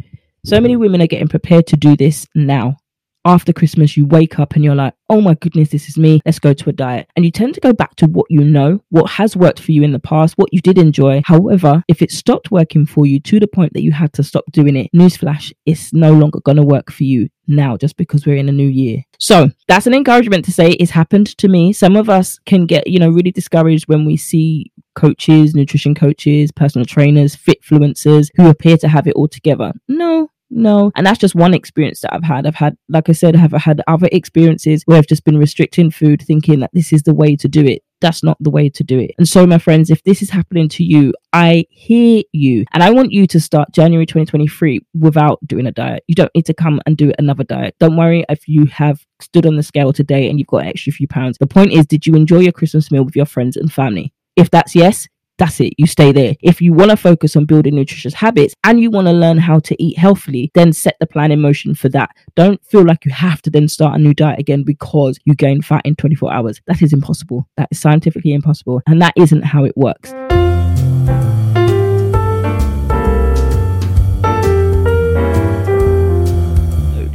So 0.44 0.60
many 0.60 0.76
women 0.76 1.00
are 1.02 1.06
getting 1.06 1.28
prepared 1.28 1.66
to 1.68 1.76
do 1.76 1.96
this 1.96 2.26
now. 2.34 2.78
after 3.24 3.52
Christmas, 3.52 3.96
you 3.96 4.06
wake 4.06 4.38
up 4.38 4.54
and 4.54 4.64
you're 4.64 4.74
like, 4.74 4.94
oh 5.08 5.20
my 5.20 5.34
goodness, 5.34 5.68
this 5.68 5.88
is 5.88 5.98
me. 5.98 6.20
Let's 6.24 6.38
go 6.38 6.52
to 6.52 6.70
a 6.70 6.72
diet. 6.72 7.08
And 7.14 7.24
you 7.24 7.30
tend 7.30 7.54
to 7.54 7.60
go 7.60 7.72
back 7.72 7.94
to 7.96 8.06
what 8.06 8.26
you 8.30 8.42
know, 8.44 8.82
what 8.88 9.10
has 9.10 9.36
worked 9.36 9.60
for 9.60 9.72
you 9.72 9.82
in 9.82 9.92
the 9.92 9.98
past, 9.98 10.34
what 10.36 10.52
you 10.52 10.60
did 10.60 10.78
enjoy. 10.78 11.22
However, 11.24 11.84
if 11.88 12.02
it 12.02 12.10
stopped 12.10 12.50
working 12.50 12.86
for 12.86 13.06
you 13.06 13.20
to 13.20 13.38
the 13.38 13.46
point 13.46 13.74
that 13.74 13.82
you 13.82 13.92
had 13.92 14.12
to 14.14 14.22
stop 14.22 14.44
doing 14.50 14.76
it, 14.76 14.90
newsflash, 14.94 15.52
it's 15.66 15.92
no 15.92 16.12
longer 16.12 16.40
going 16.40 16.56
to 16.56 16.62
work 16.62 16.90
for 16.90 17.04
you 17.04 17.28
now 17.46 17.76
just 17.76 17.96
because 17.96 18.24
we're 18.24 18.36
in 18.36 18.48
a 18.48 18.52
new 18.52 18.68
year. 18.68 19.04
So 19.18 19.50
that's 19.68 19.86
an 19.86 19.94
encouragement 19.94 20.44
to 20.46 20.52
say 20.52 20.70
it's 20.70 20.90
happened 20.90 21.36
to 21.38 21.48
me. 21.48 21.72
Some 21.72 21.96
of 21.96 22.08
us 22.08 22.38
can 22.46 22.66
get, 22.66 22.86
you 22.86 22.98
know, 22.98 23.10
really 23.10 23.30
discouraged 23.30 23.86
when 23.86 24.04
we 24.04 24.16
see 24.16 24.71
coaches, 24.94 25.54
nutrition 25.54 25.94
coaches, 25.94 26.50
personal 26.52 26.84
trainers, 26.84 27.36
fitfluencers 27.36 28.28
who 28.36 28.48
appear 28.48 28.76
to 28.78 28.88
have 28.88 29.06
it 29.06 29.14
all 29.14 29.28
together. 29.28 29.72
No, 29.88 30.28
no. 30.54 30.92
And 30.94 31.06
that's 31.06 31.18
just 31.18 31.34
one 31.34 31.54
experience 31.54 32.00
that 32.00 32.12
I've 32.12 32.22
had. 32.22 32.46
I've 32.46 32.54
had, 32.54 32.76
like 32.88 33.08
I 33.08 33.12
said, 33.12 33.34
I've 33.36 33.52
had 33.52 33.80
other 33.86 34.08
experiences 34.12 34.82
where 34.84 34.98
I've 34.98 35.06
just 35.06 35.24
been 35.24 35.38
restricting 35.38 35.90
food, 35.90 36.22
thinking 36.22 36.60
that 36.60 36.70
this 36.74 36.92
is 36.92 37.02
the 37.02 37.14
way 37.14 37.36
to 37.36 37.48
do 37.48 37.64
it. 37.64 37.82
That's 38.02 38.22
not 38.22 38.36
the 38.38 38.50
way 38.50 38.68
to 38.68 38.84
do 38.84 38.98
it. 38.98 39.12
And 39.16 39.26
so, 39.26 39.46
my 39.46 39.58
friends, 39.58 39.88
if 39.88 40.02
this 40.02 40.20
is 40.20 40.28
happening 40.28 40.68
to 40.70 40.84
you, 40.84 41.14
I 41.32 41.64
hear 41.70 42.22
you. 42.32 42.64
And 42.72 42.82
I 42.82 42.90
want 42.90 43.12
you 43.12 43.26
to 43.28 43.40
start 43.40 43.72
January 43.72 44.04
2023 44.04 44.80
without 44.98 45.38
doing 45.46 45.66
a 45.66 45.72
diet. 45.72 46.04
You 46.06 46.16
don't 46.16 46.34
need 46.34 46.46
to 46.46 46.54
come 46.54 46.80
and 46.84 46.96
do 46.96 47.12
another 47.18 47.44
diet. 47.44 47.76
Don't 47.80 47.96
worry 47.96 48.24
if 48.28 48.46
you 48.46 48.66
have 48.66 49.06
stood 49.20 49.46
on 49.46 49.56
the 49.56 49.62
scale 49.62 49.92
today 49.92 50.28
and 50.28 50.38
you've 50.38 50.48
got 50.48 50.64
an 50.64 50.68
extra 50.68 50.92
few 50.92 51.08
pounds. 51.08 51.38
The 51.38 51.46
point 51.46 51.72
is, 51.72 51.86
did 51.86 52.06
you 52.06 52.14
enjoy 52.14 52.40
your 52.40 52.52
Christmas 52.52 52.90
meal 52.90 53.04
with 53.04 53.16
your 53.16 53.26
friends 53.26 53.56
and 53.56 53.72
family? 53.72 54.12
If 54.36 54.50
that's 54.50 54.74
yes, 54.74 55.08
that's 55.38 55.60
it. 55.60 55.72
You 55.76 55.86
stay 55.86 56.12
there. 56.12 56.34
If 56.40 56.60
you 56.60 56.72
want 56.72 56.90
to 56.90 56.96
focus 56.96 57.36
on 57.36 57.46
building 57.46 57.74
nutritious 57.74 58.14
habits 58.14 58.54
and 58.64 58.80
you 58.80 58.90
want 58.90 59.08
to 59.08 59.12
learn 59.12 59.38
how 59.38 59.58
to 59.60 59.82
eat 59.82 59.98
healthily, 59.98 60.50
then 60.54 60.72
set 60.72 60.96
the 61.00 61.06
plan 61.06 61.32
in 61.32 61.40
motion 61.40 61.74
for 61.74 61.88
that. 61.90 62.10
Don't 62.36 62.64
feel 62.64 62.84
like 62.84 63.04
you 63.04 63.12
have 63.12 63.42
to 63.42 63.50
then 63.50 63.66
start 63.66 63.98
a 63.98 64.02
new 64.02 64.14
diet 64.14 64.38
again 64.38 64.62
because 64.62 65.18
you 65.24 65.34
gain 65.34 65.62
fat 65.62 65.82
in 65.84 65.96
24 65.96 66.32
hours. 66.32 66.60
That 66.66 66.80
is 66.82 66.92
impossible. 66.92 67.48
That 67.56 67.68
is 67.72 67.80
scientifically 67.80 68.34
impossible. 68.34 68.82
And 68.86 69.02
that 69.02 69.14
isn't 69.16 69.42
how 69.42 69.64
it 69.64 69.76
works. 69.76 70.12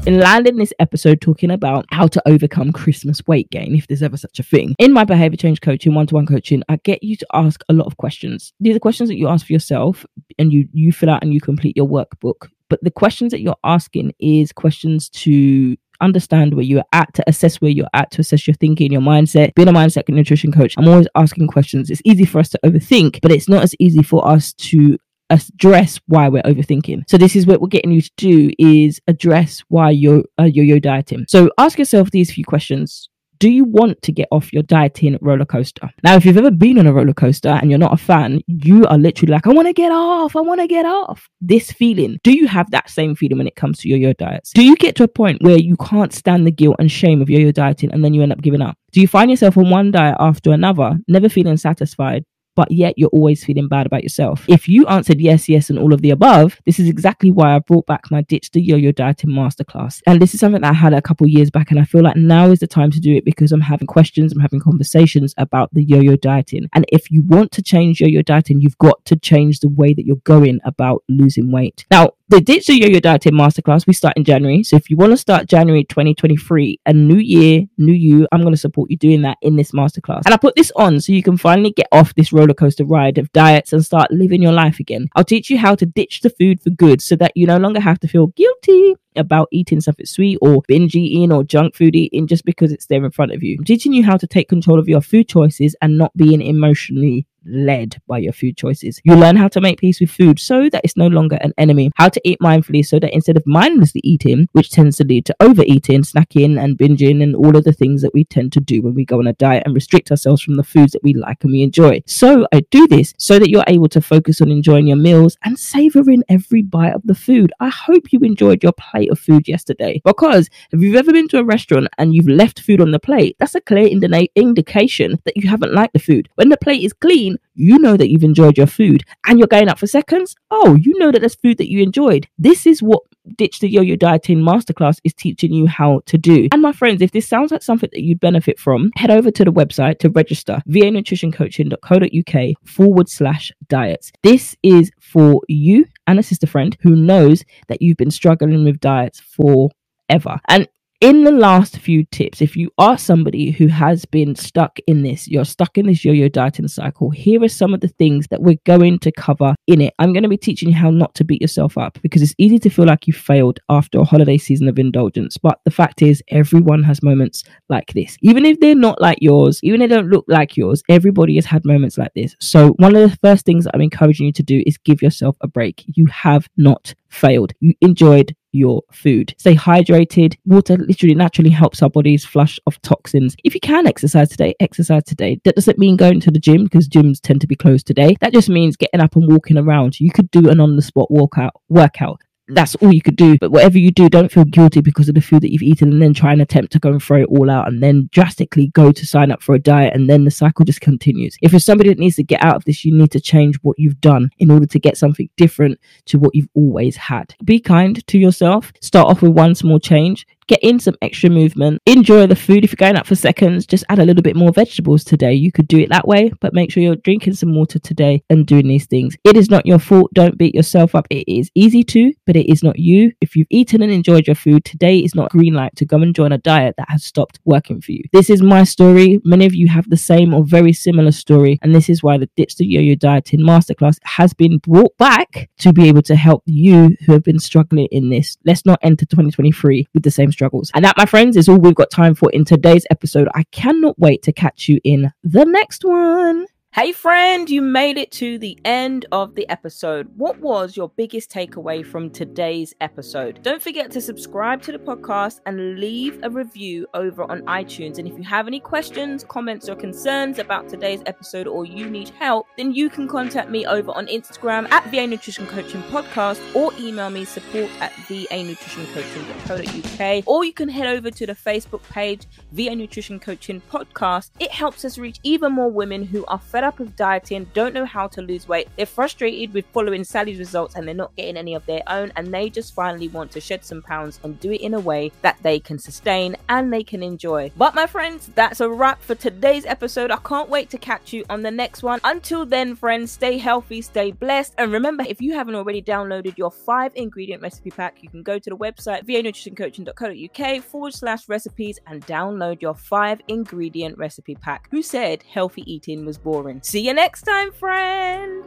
In 0.07 0.19
landing 0.21 0.55
this 0.55 0.71
episode 0.79 1.19
talking 1.19 1.51
about 1.51 1.85
how 1.91 2.07
to 2.07 2.21
overcome 2.25 2.71
Christmas 2.71 3.21
weight 3.27 3.49
gain, 3.49 3.75
if 3.75 3.87
there's 3.87 4.01
ever 4.01 4.15
such 4.15 4.39
a 4.39 4.43
thing. 4.43 4.73
In 4.79 4.93
my 4.93 5.03
behavior 5.03 5.35
change 5.35 5.59
coaching, 5.59 5.93
one 5.93 6.07
to 6.07 6.15
one 6.15 6.25
coaching, 6.25 6.63
I 6.69 6.77
get 6.77 7.03
you 7.03 7.17
to 7.17 7.27
ask 7.33 7.61
a 7.67 7.73
lot 7.73 7.87
of 7.87 7.97
questions. 7.97 8.53
These 8.61 8.77
are 8.77 8.79
questions 8.79 9.09
that 9.09 9.17
you 9.17 9.27
ask 9.27 9.45
for 9.45 9.51
yourself 9.51 10.05
and 10.39 10.53
you, 10.53 10.69
you 10.71 10.93
fill 10.93 11.09
out 11.09 11.23
and 11.23 11.33
you 11.33 11.41
complete 11.41 11.75
your 11.75 11.89
workbook. 11.89 12.47
But 12.69 12.81
the 12.83 12.91
questions 12.91 13.31
that 13.31 13.41
you're 13.41 13.57
asking 13.65 14.13
is 14.17 14.53
questions 14.53 15.09
to 15.09 15.75
understand 15.99 16.53
where 16.53 16.63
you're 16.63 16.85
at, 16.93 17.13
to 17.15 17.23
assess 17.27 17.59
where 17.59 17.71
you're 17.71 17.87
at, 17.93 18.11
to 18.11 18.21
assess 18.21 18.47
your 18.47 18.55
thinking, 18.55 18.93
your 18.93 19.01
mindset. 19.01 19.55
Being 19.55 19.67
a 19.67 19.73
mindset 19.73 20.07
nutrition 20.07 20.53
coach, 20.53 20.73
I'm 20.77 20.87
always 20.87 21.07
asking 21.15 21.47
questions. 21.47 21.89
It's 21.89 22.01
easy 22.05 22.25
for 22.25 22.39
us 22.39 22.49
to 22.49 22.59
overthink, 22.63 23.19
but 23.21 23.31
it's 23.31 23.49
not 23.49 23.63
as 23.63 23.75
easy 23.79 24.03
for 24.03 24.25
us 24.25 24.53
to 24.53 24.97
address 25.29 25.99
why 26.07 26.29
we're 26.29 26.43
overthinking. 26.43 27.03
So 27.09 27.17
this 27.17 27.35
is 27.35 27.45
what 27.45 27.61
we're 27.61 27.67
getting 27.67 27.91
you 27.91 28.01
to 28.01 28.11
do 28.15 28.51
is 28.57 29.01
address 29.07 29.63
why 29.69 29.91
you're 29.91 30.23
uh, 30.39 30.43
yo-yo 30.43 30.79
dieting. 30.79 31.25
So 31.27 31.49
ask 31.57 31.77
yourself 31.77 32.11
these 32.11 32.31
few 32.31 32.45
questions. 32.45 33.09
Do 33.39 33.51
you 33.51 33.65
want 33.65 34.01
to 34.01 34.11
get 34.11 34.27
off 34.31 34.51
your 34.51 34.63
dieting 34.63 35.15
roller 35.21 35.45
coaster? 35.45 35.91
Now, 36.03 36.15
if 36.15 36.25
you've 36.25 36.37
ever 36.37 36.49
been 36.49 36.79
on 36.79 36.87
a 36.87 36.93
roller 36.93 37.13
coaster 37.13 37.49
and 37.49 37.69
you're 37.69 37.77
not 37.77 37.93
a 37.93 37.97
fan, 37.97 38.41
you 38.47 38.83
are 38.87 38.97
literally 38.97 39.31
like, 39.31 39.45
I 39.45 39.51
want 39.51 39.67
to 39.67 39.73
get 39.73 39.91
off. 39.91 40.35
I 40.35 40.41
want 40.41 40.59
to 40.59 40.67
get 40.67 40.87
off. 40.87 41.29
This 41.39 41.71
feeling. 41.71 42.17
Do 42.23 42.31
you 42.31 42.47
have 42.47 42.71
that 42.71 42.89
same 42.89 43.13
feeling 43.13 43.37
when 43.37 43.45
it 43.45 43.55
comes 43.55 43.77
to 43.79 43.89
yo-yo 43.89 44.13
diets? 44.13 44.53
Do 44.53 44.63
you 44.63 44.75
get 44.75 44.95
to 44.95 45.03
a 45.03 45.07
point 45.07 45.43
where 45.43 45.59
you 45.59 45.75
can't 45.77 46.11
stand 46.11 46.47
the 46.47 46.51
guilt 46.51 46.77
and 46.79 46.91
shame 46.91 47.21
of 47.21 47.29
yo-yo 47.29 47.51
dieting 47.51 47.91
and 47.91 48.03
then 48.03 48.15
you 48.15 48.23
end 48.23 48.31
up 48.31 48.41
giving 48.41 48.61
up? 48.61 48.75
Do 48.91 49.01
you 49.01 49.07
find 49.07 49.29
yourself 49.29 49.55
on 49.55 49.69
one 49.69 49.91
diet 49.91 50.17
after 50.19 50.51
another, 50.51 50.97
never 51.07 51.29
feeling 51.29 51.57
satisfied, 51.57 52.25
but 52.57 52.71
yet 52.71 52.95
you're 52.97 53.09
always 53.09 53.45
feeling 53.45 53.67
bad 53.67 53.85
about 53.85 54.01
yourself. 54.01 54.43
If 54.49 54.67
you 54.67 54.87
answered 54.87 55.21
yes, 55.21 55.47
yes, 55.47 55.69
and 55.69 55.77
all 55.77 55.93
of 55.93 56.01
the 56.01 56.09
above, 56.09 56.59
this 56.65 56.79
is 56.79 56.89
exactly 56.89 57.29
why 57.29 57.55
I 57.55 57.59
brought 57.59 57.85
back 57.85 58.09
my 58.09 58.21
Ditch 58.21 58.49
the 58.51 58.59
Yo-Yo 58.59 58.91
Dieting 58.91 59.29
Masterclass. 59.29 60.01
And 60.07 60.19
this 60.19 60.33
is 60.33 60.39
something 60.39 60.61
that 60.61 60.71
I 60.71 60.73
had 60.73 60.93
a 60.93 61.01
couple 61.01 61.27
years 61.27 61.51
back, 61.51 61.69
and 61.69 61.79
I 61.79 61.83
feel 61.83 62.01
like 62.01 62.15
now 62.15 62.49
is 62.49 62.59
the 62.59 62.67
time 62.67 62.89
to 62.91 62.99
do 62.99 63.15
it 63.15 63.23
because 63.23 63.51
I'm 63.51 63.61
having 63.61 63.87
questions, 63.87 64.33
I'm 64.33 64.39
having 64.39 64.59
conversations 64.59 65.35
about 65.37 65.71
the 65.71 65.83
yo-yo 65.83 66.15
dieting. 66.15 66.67
And 66.73 66.85
if 66.91 67.11
you 67.11 67.21
want 67.21 67.51
to 67.53 67.61
change 67.61 68.01
yo-yo 68.01 68.23
dieting, 68.23 68.59
you've 68.59 68.77
got 68.79 69.05
to 69.05 69.15
change 69.15 69.59
the 69.59 69.69
way 69.69 69.93
that 69.93 70.05
you're 70.05 70.15
going 70.17 70.59
about 70.65 71.03
losing 71.07 71.51
weight. 71.51 71.85
Now, 71.91 72.13
the 72.29 72.41
Ditch 72.41 72.67
the 72.67 72.77
Yo-Yo 72.77 72.99
Dieting 72.99 73.31
Masterclass, 73.31 73.87
we 73.87 73.93
start 73.93 74.17
in 74.17 74.25
January. 74.25 74.61
So 74.61 74.75
if 74.75 74.89
you 74.89 74.97
want 74.97 75.11
to 75.11 75.17
start 75.17 75.47
January 75.47 75.85
2023, 75.85 76.81
a 76.85 76.91
new 76.91 77.15
year, 77.15 77.63
new 77.77 77.93
you, 77.93 78.27
I'm 78.33 78.41
going 78.41 78.53
to 78.53 78.59
support 78.59 78.91
you 78.91 78.97
doing 78.97 79.21
that 79.21 79.37
in 79.41 79.55
this 79.55 79.71
masterclass. 79.71 80.23
And 80.25 80.33
I 80.33 80.37
put 80.37 80.55
this 80.57 80.69
on 80.75 80.99
so 80.99 81.13
you 81.13 81.23
can 81.23 81.37
finally 81.37 81.71
get 81.71 81.87
off 81.93 82.13
this 82.15 82.33
roller 82.33 82.53
coaster 82.53 82.83
ride 82.83 83.17
of 83.17 83.31
diets 83.31 83.71
and 83.71 83.85
start 83.85 84.11
living 84.11 84.41
your 84.41 84.51
life 84.51 84.77
again. 84.81 85.07
I'll 85.15 85.23
teach 85.23 85.49
you 85.49 85.57
how 85.57 85.75
to 85.75 85.85
ditch 85.85 86.19
the 86.19 86.29
food 86.29 86.61
for 86.61 86.69
good 86.69 87.01
so 87.01 87.15
that 87.15 87.31
you 87.35 87.47
no 87.47 87.57
longer 87.57 87.79
have 87.79 87.99
to 88.01 88.09
feel 88.09 88.27
guilty 88.27 88.95
about 89.15 89.47
eating 89.51 89.79
something 89.79 90.05
sweet 90.05 90.37
or 90.41 90.61
binge 90.67 90.95
eating 90.95 91.31
or 91.31 91.45
junk 91.45 91.75
food 91.75 91.95
eating 91.95 92.27
just 92.27 92.43
because 92.43 92.73
it's 92.73 92.87
there 92.87 93.03
in 93.05 93.11
front 93.11 93.31
of 93.31 93.41
you. 93.41 93.55
I'm 93.57 93.65
teaching 93.65 93.93
you 93.93 94.03
how 94.03 94.17
to 94.17 94.27
take 94.27 94.49
control 94.49 94.79
of 94.79 94.89
your 94.89 95.01
food 95.01 95.29
choices 95.29 95.77
and 95.81 95.97
not 95.97 96.15
being 96.17 96.41
emotionally 96.41 97.25
led 97.47 98.01
by 98.07 98.17
your 98.19 98.33
food 98.33 98.57
choices. 98.57 98.99
You 99.03 99.15
learn 99.15 99.35
how 99.35 99.47
to 99.49 99.61
make 99.61 99.79
peace 99.79 99.99
with 99.99 100.11
food 100.11 100.39
so 100.39 100.69
that 100.69 100.81
it's 100.83 100.97
no 100.97 101.07
longer 101.07 101.37
an 101.41 101.53
enemy. 101.57 101.91
How 101.95 102.09
to 102.09 102.21
eat 102.23 102.39
mindfully 102.41 102.85
so 102.85 102.99
that 102.99 103.13
instead 103.13 103.37
of 103.37 103.43
mindlessly 103.45 104.01
eating, 104.03 104.47
which 104.51 104.69
tends 104.69 104.97
to 104.97 105.03
lead 105.03 105.25
to 105.25 105.35
overeating, 105.39 106.01
snacking, 106.01 106.61
and 106.61 106.77
binging, 106.77 107.23
and 107.23 107.35
all 107.35 107.55
of 107.55 107.63
the 107.63 107.73
things 107.73 108.01
that 108.01 108.13
we 108.13 108.25
tend 108.25 108.53
to 108.53 108.59
do 108.59 108.81
when 108.81 108.93
we 108.93 109.05
go 109.05 109.19
on 109.19 109.27
a 109.27 109.33
diet 109.33 109.63
and 109.65 109.73
restrict 109.75 110.11
ourselves 110.11 110.41
from 110.41 110.55
the 110.55 110.63
foods 110.63 110.91
that 110.91 111.03
we 111.03 111.13
like 111.13 111.43
and 111.43 111.51
we 111.51 111.61
enjoy. 111.61 112.01
So 112.05 112.47
I 112.53 112.61
do 112.71 112.87
this 112.87 113.13
so 113.17 113.39
that 113.39 113.49
you're 113.49 113.63
able 113.67 113.89
to 113.89 114.01
focus 114.01 114.41
on 114.41 114.51
enjoying 114.51 114.87
your 114.87 114.97
meals 114.97 115.37
and 115.43 115.57
savoring 115.57 116.23
every 116.29 116.61
bite 116.61 116.93
of 116.93 117.03
the 117.05 117.15
food. 117.15 117.51
I 117.59 117.69
hope 117.69 118.11
you 118.11 118.19
enjoyed 118.19 118.63
your 118.63 118.73
plate 118.73 119.11
of 119.11 119.19
food 119.19 119.47
yesterday 119.47 120.01
because 120.03 120.49
if 120.71 120.81
you've 120.81 120.95
ever 120.95 121.11
been 121.11 121.27
to 121.29 121.39
a 121.39 121.43
restaurant 121.43 121.87
and 121.97 122.13
you've 122.13 122.27
left 122.27 122.59
food 122.59 122.81
on 122.81 122.91
the 122.91 122.99
plate, 122.99 123.35
that's 123.39 123.55
a 123.55 123.61
clear 123.61 123.87
indication 123.87 125.19
that 125.25 125.37
you 125.37 125.49
haven't 125.49 125.73
liked 125.73 125.93
the 125.93 125.99
food. 125.99 126.29
When 126.35 126.49
the 126.49 126.57
plate 126.57 126.83
is 126.83 126.93
clean, 126.93 127.36
you 127.53 127.79
know 127.79 127.97
that 127.97 128.09
you've 128.09 128.23
enjoyed 128.23 128.57
your 128.57 128.67
food 128.67 129.03
and 129.25 129.39
you're 129.39 129.47
going 129.47 129.69
up 129.69 129.79
for 129.79 129.87
seconds. 129.87 130.35
Oh, 130.51 130.75
you 130.75 130.97
know 130.99 131.11
that 131.11 131.19
there's 131.19 131.35
food 131.35 131.57
that 131.57 131.69
you 131.69 131.81
enjoyed. 131.81 132.27
This 132.37 132.65
is 132.65 132.81
what 132.81 133.03
Ditch 133.35 133.59
the 133.59 133.69
Yo-Yo 133.69 133.95
Dieting 133.95 134.39
Masterclass 134.39 134.99
is 135.03 135.13
teaching 135.13 135.53
you 135.53 135.67
how 135.67 136.01
to 136.05 136.17
do. 136.17 136.47
And 136.51 136.61
my 136.61 136.71
friends, 136.71 137.01
if 137.01 137.11
this 137.11 137.27
sounds 137.27 137.51
like 137.51 137.61
something 137.61 137.89
that 137.91 138.03
you'd 138.03 138.19
benefit 138.19 138.59
from, 138.59 138.91
head 138.95 139.11
over 139.11 139.31
to 139.31 139.43
the 139.43 139.51
website 139.51 139.99
to 139.99 140.09
register 140.09 140.61
vanutritioncoaching.co.uk 140.67 142.67
forward 142.67 143.09
slash 143.09 143.51
diets. 143.67 144.11
This 144.23 144.55
is 144.63 144.91
for 144.99 145.41
you 145.47 145.85
and 146.05 146.19
a 146.19 146.23
sister 146.23 146.47
friend 146.47 146.77
who 146.81 146.95
knows 146.95 147.43
that 147.67 147.81
you've 147.81 147.97
been 147.97 148.11
struggling 148.11 148.63
with 148.63 148.79
diets 148.79 149.19
forever. 149.19 150.39
And 150.47 150.67
in 150.99 151.23
the 151.23 151.31
last 151.31 151.77
few 151.77 152.03
tips, 152.05 152.41
if 152.41 152.55
you 152.55 152.71
are 152.79 152.97
somebody 152.97 153.51
who 153.51 153.67
has 153.67 154.03
been 154.05 154.35
stuck 154.35 154.79
in 154.87 155.03
this, 155.03 155.27
you're 155.27 155.45
stuck 155.45 155.77
in 155.77 155.85
this 155.85 156.03
yo 156.03 156.11
yo 156.11 156.27
dieting 156.27 156.67
cycle, 156.67 157.11
here 157.11 157.43
are 157.43 157.47
some 157.47 157.73
of 157.73 157.81
the 157.81 157.87
things 157.87 158.27
that 158.29 158.41
we're 158.41 158.57
going 158.65 158.97
to 158.99 159.11
cover 159.11 159.53
in 159.67 159.79
it. 159.79 159.93
I'm 159.99 160.11
going 160.11 160.23
to 160.23 160.29
be 160.29 160.37
teaching 160.37 160.69
you 160.69 160.75
how 160.75 160.89
not 160.89 161.13
to 161.15 161.23
beat 161.23 161.41
yourself 161.41 161.77
up 161.77 161.99
because 162.01 162.23
it's 162.23 162.33
easy 162.39 162.57
to 162.59 162.69
feel 162.71 162.85
like 162.85 163.05
you 163.05 163.13
failed 163.13 163.59
after 163.69 163.99
a 163.99 164.05
holiday 164.05 164.39
season 164.39 164.67
of 164.67 164.79
indulgence. 164.79 165.37
But 165.37 165.59
the 165.65 165.71
fact 165.71 166.01
is, 166.01 166.23
everyone 166.29 166.81
has 166.83 167.03
moments 167.03 167.43
like 167.69 167.93
this. 167.93 168.17
Even 168.21 168.43
if 168.43 168.59
they're 168.59 168.73
not 168.73 168.99
like 168.99 169.19
yours, 169.21 169.59
even 169.61 169.83
if 169.83 169.89
they 169.89 169.95
don't 169.95 170.09
look 170.09 170.25
like 170.27 170.57
yours, 170.57 170.81
everybody 170.89 171.35
has 171.35 171.45
had 171.45 171.63
moments 171.63 171.99
like 171.99 172.13
this. 172.15 172.35
So, 172.39 172.69
one 172.77 172.95
of 172.95 173.09
the 173.09 173.17
first 173.17 173.45
things 173.45 173.67
I'm 173.71 173.81
encouraging 173.81 174.25
you 174.25 174.33
to 174.33 174.43
do 174.43 174.63
is 174.65 174.79
give 174.79 175.03
yourself 175.03 175.37
a 175.41 175.47
break. 175.47 175.83
You 175.95 176.07
have 176.07 176.47
not 176.57 176.95
failed. 177.09 177.53
You 177.59 177.73
enjoyed 177.81 178.35
your 178.51 178.83
food. 178.91 179.33
Stay 179.37 179.55
hydrated. 179.55 180.35
Water 180.45 180.77
literally 180.77 181.15
naturally 181.15 181.49
helps 181.49 181.81
our 181.81 181.89
bodies 181.89 182.25
flush 182.25 182.59
off 182.67 182.81
toxins. 182.81 183.35
If 183.43 183.53
you 183.53 183.59
can 183.59 183.87
exercise 183.87 184.29
today, 184.29 184.55
exercise 184.59 185.03
today. 185.03 185.39
That 185.43 185.55
doesn't 185.55 185.77
mean 185.77 185.97
going 185.97 186.19
to 186.21 186.31
the 186.31 186.39
gym 186.39 186.63
because 186.63 186.87
gyms 186.87 187.19
tend 187.21 187.41
to 187.41 187.47
be 187.47 187.55
closed 187.55 187.87
today. 187.87 188.15
That 188.21 188.33
just 188.33 188.49
means 188.49 188.77
getting 188.77 189.01
up 189.01 189.15
and 189.15 189.31
walking 189.31 189.57
around. 189.57 189.99
You 189.99 190.11
could 190.11 190.31
do 190.31 190.49
an 190.49 190.59
on 190.59 190.75
the 190.75 190.81
spot 190.81 191.11
workout 191.11 191.53
workout 191.69 192.21
that's 192.47 192.75
all 192.75 192.93
you 192.93 193.01
could 193.01 193.15
do. 193.15 193.37
But 193.37 193.51
whatever 193.51 193.77
you 193.77 193.91
do, 193.91 194.09
don't 194.09 194.31
feel 194.31 194.45
guilty 194.45 194.81
because 194.81 195.09
of 195.09 195.15
the 195.15 195.21
food 195.21 195.41
that 195.41 195.51
you've 195.51 195.61
eaten 195.61 195.91
and 195.91 196.01
then 196.01 196.13
try 196.13 196.31
and 196.31 196.41
attempt 196.41 196.71
to 196.73 196.79
go 196.79 196.89
and 196.89 197.01
throw 197.01 197.21
it 197.21 197.29
all 197.29 197.49
out 197.49 197.67
and 197.67 197.81
then 197.81 198.09
drastically 198.11 198.67
go 198.67 198.91
to 198.91 199.05
sign 199.05 199.31
up 199.31 199.41
for 199.41 199.55
a 199.55 199.59
diet 199.59 199.93
and 199.93 200.09
then 200.09 200.23
the 200.23 200.31
cycle 200.31 200.65
just 200.65 200.81
continues. 200.81 201.37
If 201.41 201.51
you're 201.51 201.59
somebody 201.59 201.89
that 201.89 201.99
needs 201.99 202.15
to 202.15 202.23
get 202.23 202.43
out 202.43 202.55
of 202.55 202.65
this, 202.65 202.85
you 202.85 202.95
need 202.95 203.11
to 203.11 203.19
change 203.19 203.57
what 203.61 203.77
you've 203.77 204.01
done 204.01 204.29
in 204.39 204.51
order 204.51 204.65
to 204.65 204.79
get 204.79 204.97
something 204.97 205.29
different 205.37 205.79
to 206.05 206.19
what 206.19 206.33
you've 206.33 206.49
always 206.53 206.95
had. 206.95 207.35
Be 207.43 207.59
kind 207.59 208.05
to 208.07 208.17
yourself. 208.17 208.71
Start 208.81 209.09
off 209.09 209.21
with 209.21 209.31
one 209.31 209.55
small 209.55 209.79
change 209.79 210.25
get 210.47 210.59
in 210.63 210.79
some 210.79 210.95
extra 211.01 211.29
movement, 211.29 211.81
enjoy 211.85 212.27
the 212.27 212.35
food. 212.35 212.63
If 212.63 212.71
you're 212.71 212.77
going 212.77 212.95
out 212.95 213.07
for 213.07 213.15
seconds, 213.15 213.65
just 213.65 213.83
add 213.89 213.99
a 213.99 214.05
little 214.05 214.23
bit 214.23 214.35
more 214.35 214.51
vegetables 214.51 215.03
today. 215.03 215.33
You 215.33 215.51
could 215.51 215.67
do 215.67 215.79
it 215.79 215.89
that 215.89 216.07
way, 216.07 216.31
but 216.39 216.53
make 216.53 216.71
sure 216.71 216.81
you're 216.81 216.95
drinking 216.95 217.33
some 217.33 217.53
water 217.55 217.79
today 217.79 218.23
and 218.29 218.45
doing 218.45 218.67
these 218.67 218.85
things. 218.85 219.15
It 219.23 219.37
is 219.37 219.49
not 219.49 219.65
your 219.65 219.79
fault. 219.79 220.11
Don't 220.13 220.37
beat 220.37 220.55
yourself 220.55 220.95
up. 220.95 221.07
It 221.09 221.25
is 221.27 221.51
easy 221.55 221.83
to, 221.83 222.13
but 222.25 222.35
it 222.35 222.49
is 222.49 222.63
not 222.63 222.79
you. 222.79 223.11
If 223.21 223.35
you've 223.35 223.47
eaten 223.49 223.81
and 223.81 223.91
enjoyed 223.91 224.27
your 224.27 224.35
food, 224.35 224.65
today 224.65 224.99
is 224.99 225.15
not 225.15 225.31
green 225.31 225.53
light 225.53 225.75
to 225.77 225.85
go 225.85 225.97
and 225.97 226.15
join 226.15 226.31
a 226.31 226.37
diet 226.37 226.75
that 226.77 226.89
has 226.89 227.03
stopped 227.03 227.39
working 227.45 227.81
for 227.81 227.91
you. 227.91 228.03
This 228.13 228.29
is 228.29 228.41
my 228.41 228.63
story. 228.63 229.19
Many 229.23 229.45
of 229.45 229.53
you 229.53 229.67
have 229.67 229.89
the 229.89 229.97
same 229.97 230.33
or 230.33 230.43
very 230.45 230.73
similar 230.73 231.11
story, 231.11 231.59
and 231.61 231.75
this 231.75 231.89
is 231.89 232.01
why 232.01 232.17
the 232.17 232.29
Ditch 232.35 232.55
the 232.55 232.65
Yo-Yo 232.65 232.95
Dieting 232.95 233.41
Masterclass 233.41 233.97
has 234.03 234.33
been 234.33 234.59
brought 234.59 234.97
back 234.97 235.49
to 235.59 235.73
be 235.73 235.87
able 235.87 236.01
to 236.03 236.15
help 236.15 236.43
you 236.45 236.95
who 237.05 237.13
have 237.13 237.23
been 237.23 237.39
struggling 237.39 237.87
in 237.91 238.09
this. 238.09 238.37
Let's 238.45 238.65
not 238.65 238.79
enter 238.81 239.05
2023 239.05 239.87
with 239.93 240.03
the 240.03 240.11
same 240.11 240.31
struggles. 240.37 240.71
And 240.75 240.85
that, 240.85 240.97
my 240.97 241.05
friends, 241.05 241.35
is 241.35 241.49
all 241.49 241.57
we've 241.57 241.75
got 241.75 241.89
time 241.89 242.13
for 242.13 242.29
in 242.31 242.45
today's 242.45 242.85
episode. 242.91 243.27
I 243.33 243.43
cannot 243.51 243.97
wait 243.97 244.21
to 244.23 244.31
catch 244.31 244.69
you 244.69 244.79
in 244.83 245.11
the 245.23 245.45
next 245.45 245.83
one. 245.83 246.45
Hey, 246.73 246.91
friend, 246.91 247.49
you 247.49 247.63
made 247.63 247.97
it 247.97 248.11
to 248.11 248.37
the 248.37 248.55
end 248.63 249.07
of 249.11 249.33
the 249.33 249.49
episode. 249.49 250.09
What 250.15 250.37
was 250.39 250.77
your 250.77 250.89
biggest 250.89 251.31
takeaway 251.31 251.83
from 251.83 252.11
today's 252.11 252.75
episode? 252.81 253.41
Don't 253.41 253.63
forget 253.63 253.89
to 253.91 254.01
subscribe 254.01 254.61
to 254.61 254.71
the 254.71 254.77
podcast 254.77 255.39
and 255.47 255.79
leave 255.79 256.19
a 256.21 256.29
review 256.29 256.85
over 256.93 257.23
on 257.31 257.41
iTunes. 257.43 257.97
And 257.97 258.07
if 258.07 258.15
you 258.15 258.23
have 258.25 258.45
any 258.45 258.59
questions, 258.59 259.23
comments, 259.27 259.67
or 259.69 259.75
concerns 259.75 260.37
about 260.37 260.69
today's 260.69 261.01
episode 261.07 261.47
or 261.47 261.65
you 261.65 261.89
need 261.89 262.09
help, 262.09 262.45
then 262.57 262.71
you 262.71 262.91
can 262.91 263.07
contact 263.07 263.49
me 263.49 263.65
over 263.65 263.89
on 263.93 264.05
Instagram 264.05 264.69
at 264.69 264.85
VA 264.91 265.07
Nutrition 265.07 265.47
Coaching 265.47 265.81
Podcast 265.83 266.39
or 266.55 266.71
email 266.79 267.09
me 267.09 267.25
support 267.25 267.71
at 267.79 267.91
VA 268.07 268.43
Nutrition 268.43 268.85
Coaching.co.uk 268.93 270.27
or 270.27 270.45
you 270.45 270.53
can 270.53 270.69
head 270.69 270.95
over 270.95 271.09
to 271.09 271.25
the 271.25 271.33
Facebook 271.33 271.81
page 271.89 272.27
VA 272.51 272.75
Nutrition 272.75 273.19
Coaching 273.19 273.63
Podcast. 273.71 274.29
It 274.39 274.51
helps 274.51 274.85
us 274.85 274.99
reach 274.99 275.17
even 275.23 275.53
more 275.53 275.71
women 275.71 276.03
who 276.03 276.23
are 276.27 276.37
fed 276.57 276.63
up 276.63 276.79
with 276.79 276.95
dieting, 276.95 277.45
don't 277.53 277.75
know 277.75 277.85
how 277.85 278.07
to 278.07 278.19
lose 278.19 278.47
weight. 278.47 278.67
They're 278.77 278.87
frustrated 278.87 279.53
with 279.53 279.67
following 279.67 280.03
Sally's 280.03 280.39
results 280.39 280.73
and 280.73 280.87
they're 280.87 280.95
not 280.95 281.15
getting 281.15 281.37
any 281.37 281.53
of 281.53 281.63
their 281.67 281.83
own, 281.85 282.11
and 282.15 282.33
they 282.33 282.49
just 282.49 282.73
finally 282.73 283.09
want 283.09 283.29
to 283.33 283.39
shed 283.39 283.63
some 283.63 283.83
pounds 283.83 284.19
and 284.23 284.39
do 284.39 284.51
it 284.51 284.61
in 284.61 284.73
a 284.73 284.79
way 284.79 285.11
that 285.21 285.37
they 285.43 285.59
can 285.59 285.77
sustain 285.77 286.35
and 286.49 286.73
they 286.73 286.83
can 286.83 287.03
enjoy. 287.03 287.51
But 287.55 287.75
my 287.75 287.85
friends, 287.85 288.31
that's 288.33 288.59
a 288.59 288.67
wrap 288.67 289.03
for 289.03 289.13
today's 289.13 289.67
episode. 289.67 290.09
I 290.09 290.17
can't 290.17 290.49
wait 290.49 290.71
to 290.71 290.79
catch 290.79 291.13
you 291.13 291.25
on 291.29 291.43
the 291.43 291.51
next 291.51 291.83
one. 291.83 291.99
Until 292.03 292.43
then, 292.43 292.75
friends, 292.75 293.11
stay 293.11 293.37
healthy, 293.37 293.83
stay 293.83 294.11
blessed, 294.11 294.55
and 294.57 294.71
remember 294.71 295.03
if 295.07 295.21
you 295.21 295.35
haven't 295.35 295.53
already 295.53 295.83
downloaded 295.83 296.39
your 296.39 296.49
five 296.49 296.91
ingredient 296.95 297.43
recipe 297.43 297.69
pack, 297.69 298.01
you 298.01 298.09
can 298.09 298.23
go 298.23 298.39
to 298.39 298.49
the 298.49 298.57
website 298.57 299.05
vanutritioncoaching.co.uk 299.05 300.63
forward 300.63 300.95
slash 300.95 301.29
recipes 301.29 301.77
and 301.85 302.03
download 302.07 302.63
your 302.63 302.73
five 302.73 303.21
ingredient 303.27 303.95
recipe 303.99 304.33
pack. 304.33 304.67
Who 304.71 304.81
said 304.81 305.21
healthy 305.21 305.61
eating 305.71 306.03
was 306.03 306.17
boring? 306.17 306.46
following. 306.47 306.61
See 306.61 306.85
you 306.85 306.93
next 306.93 307.23
time, 307.23 307.51
friend. 307.51 308.43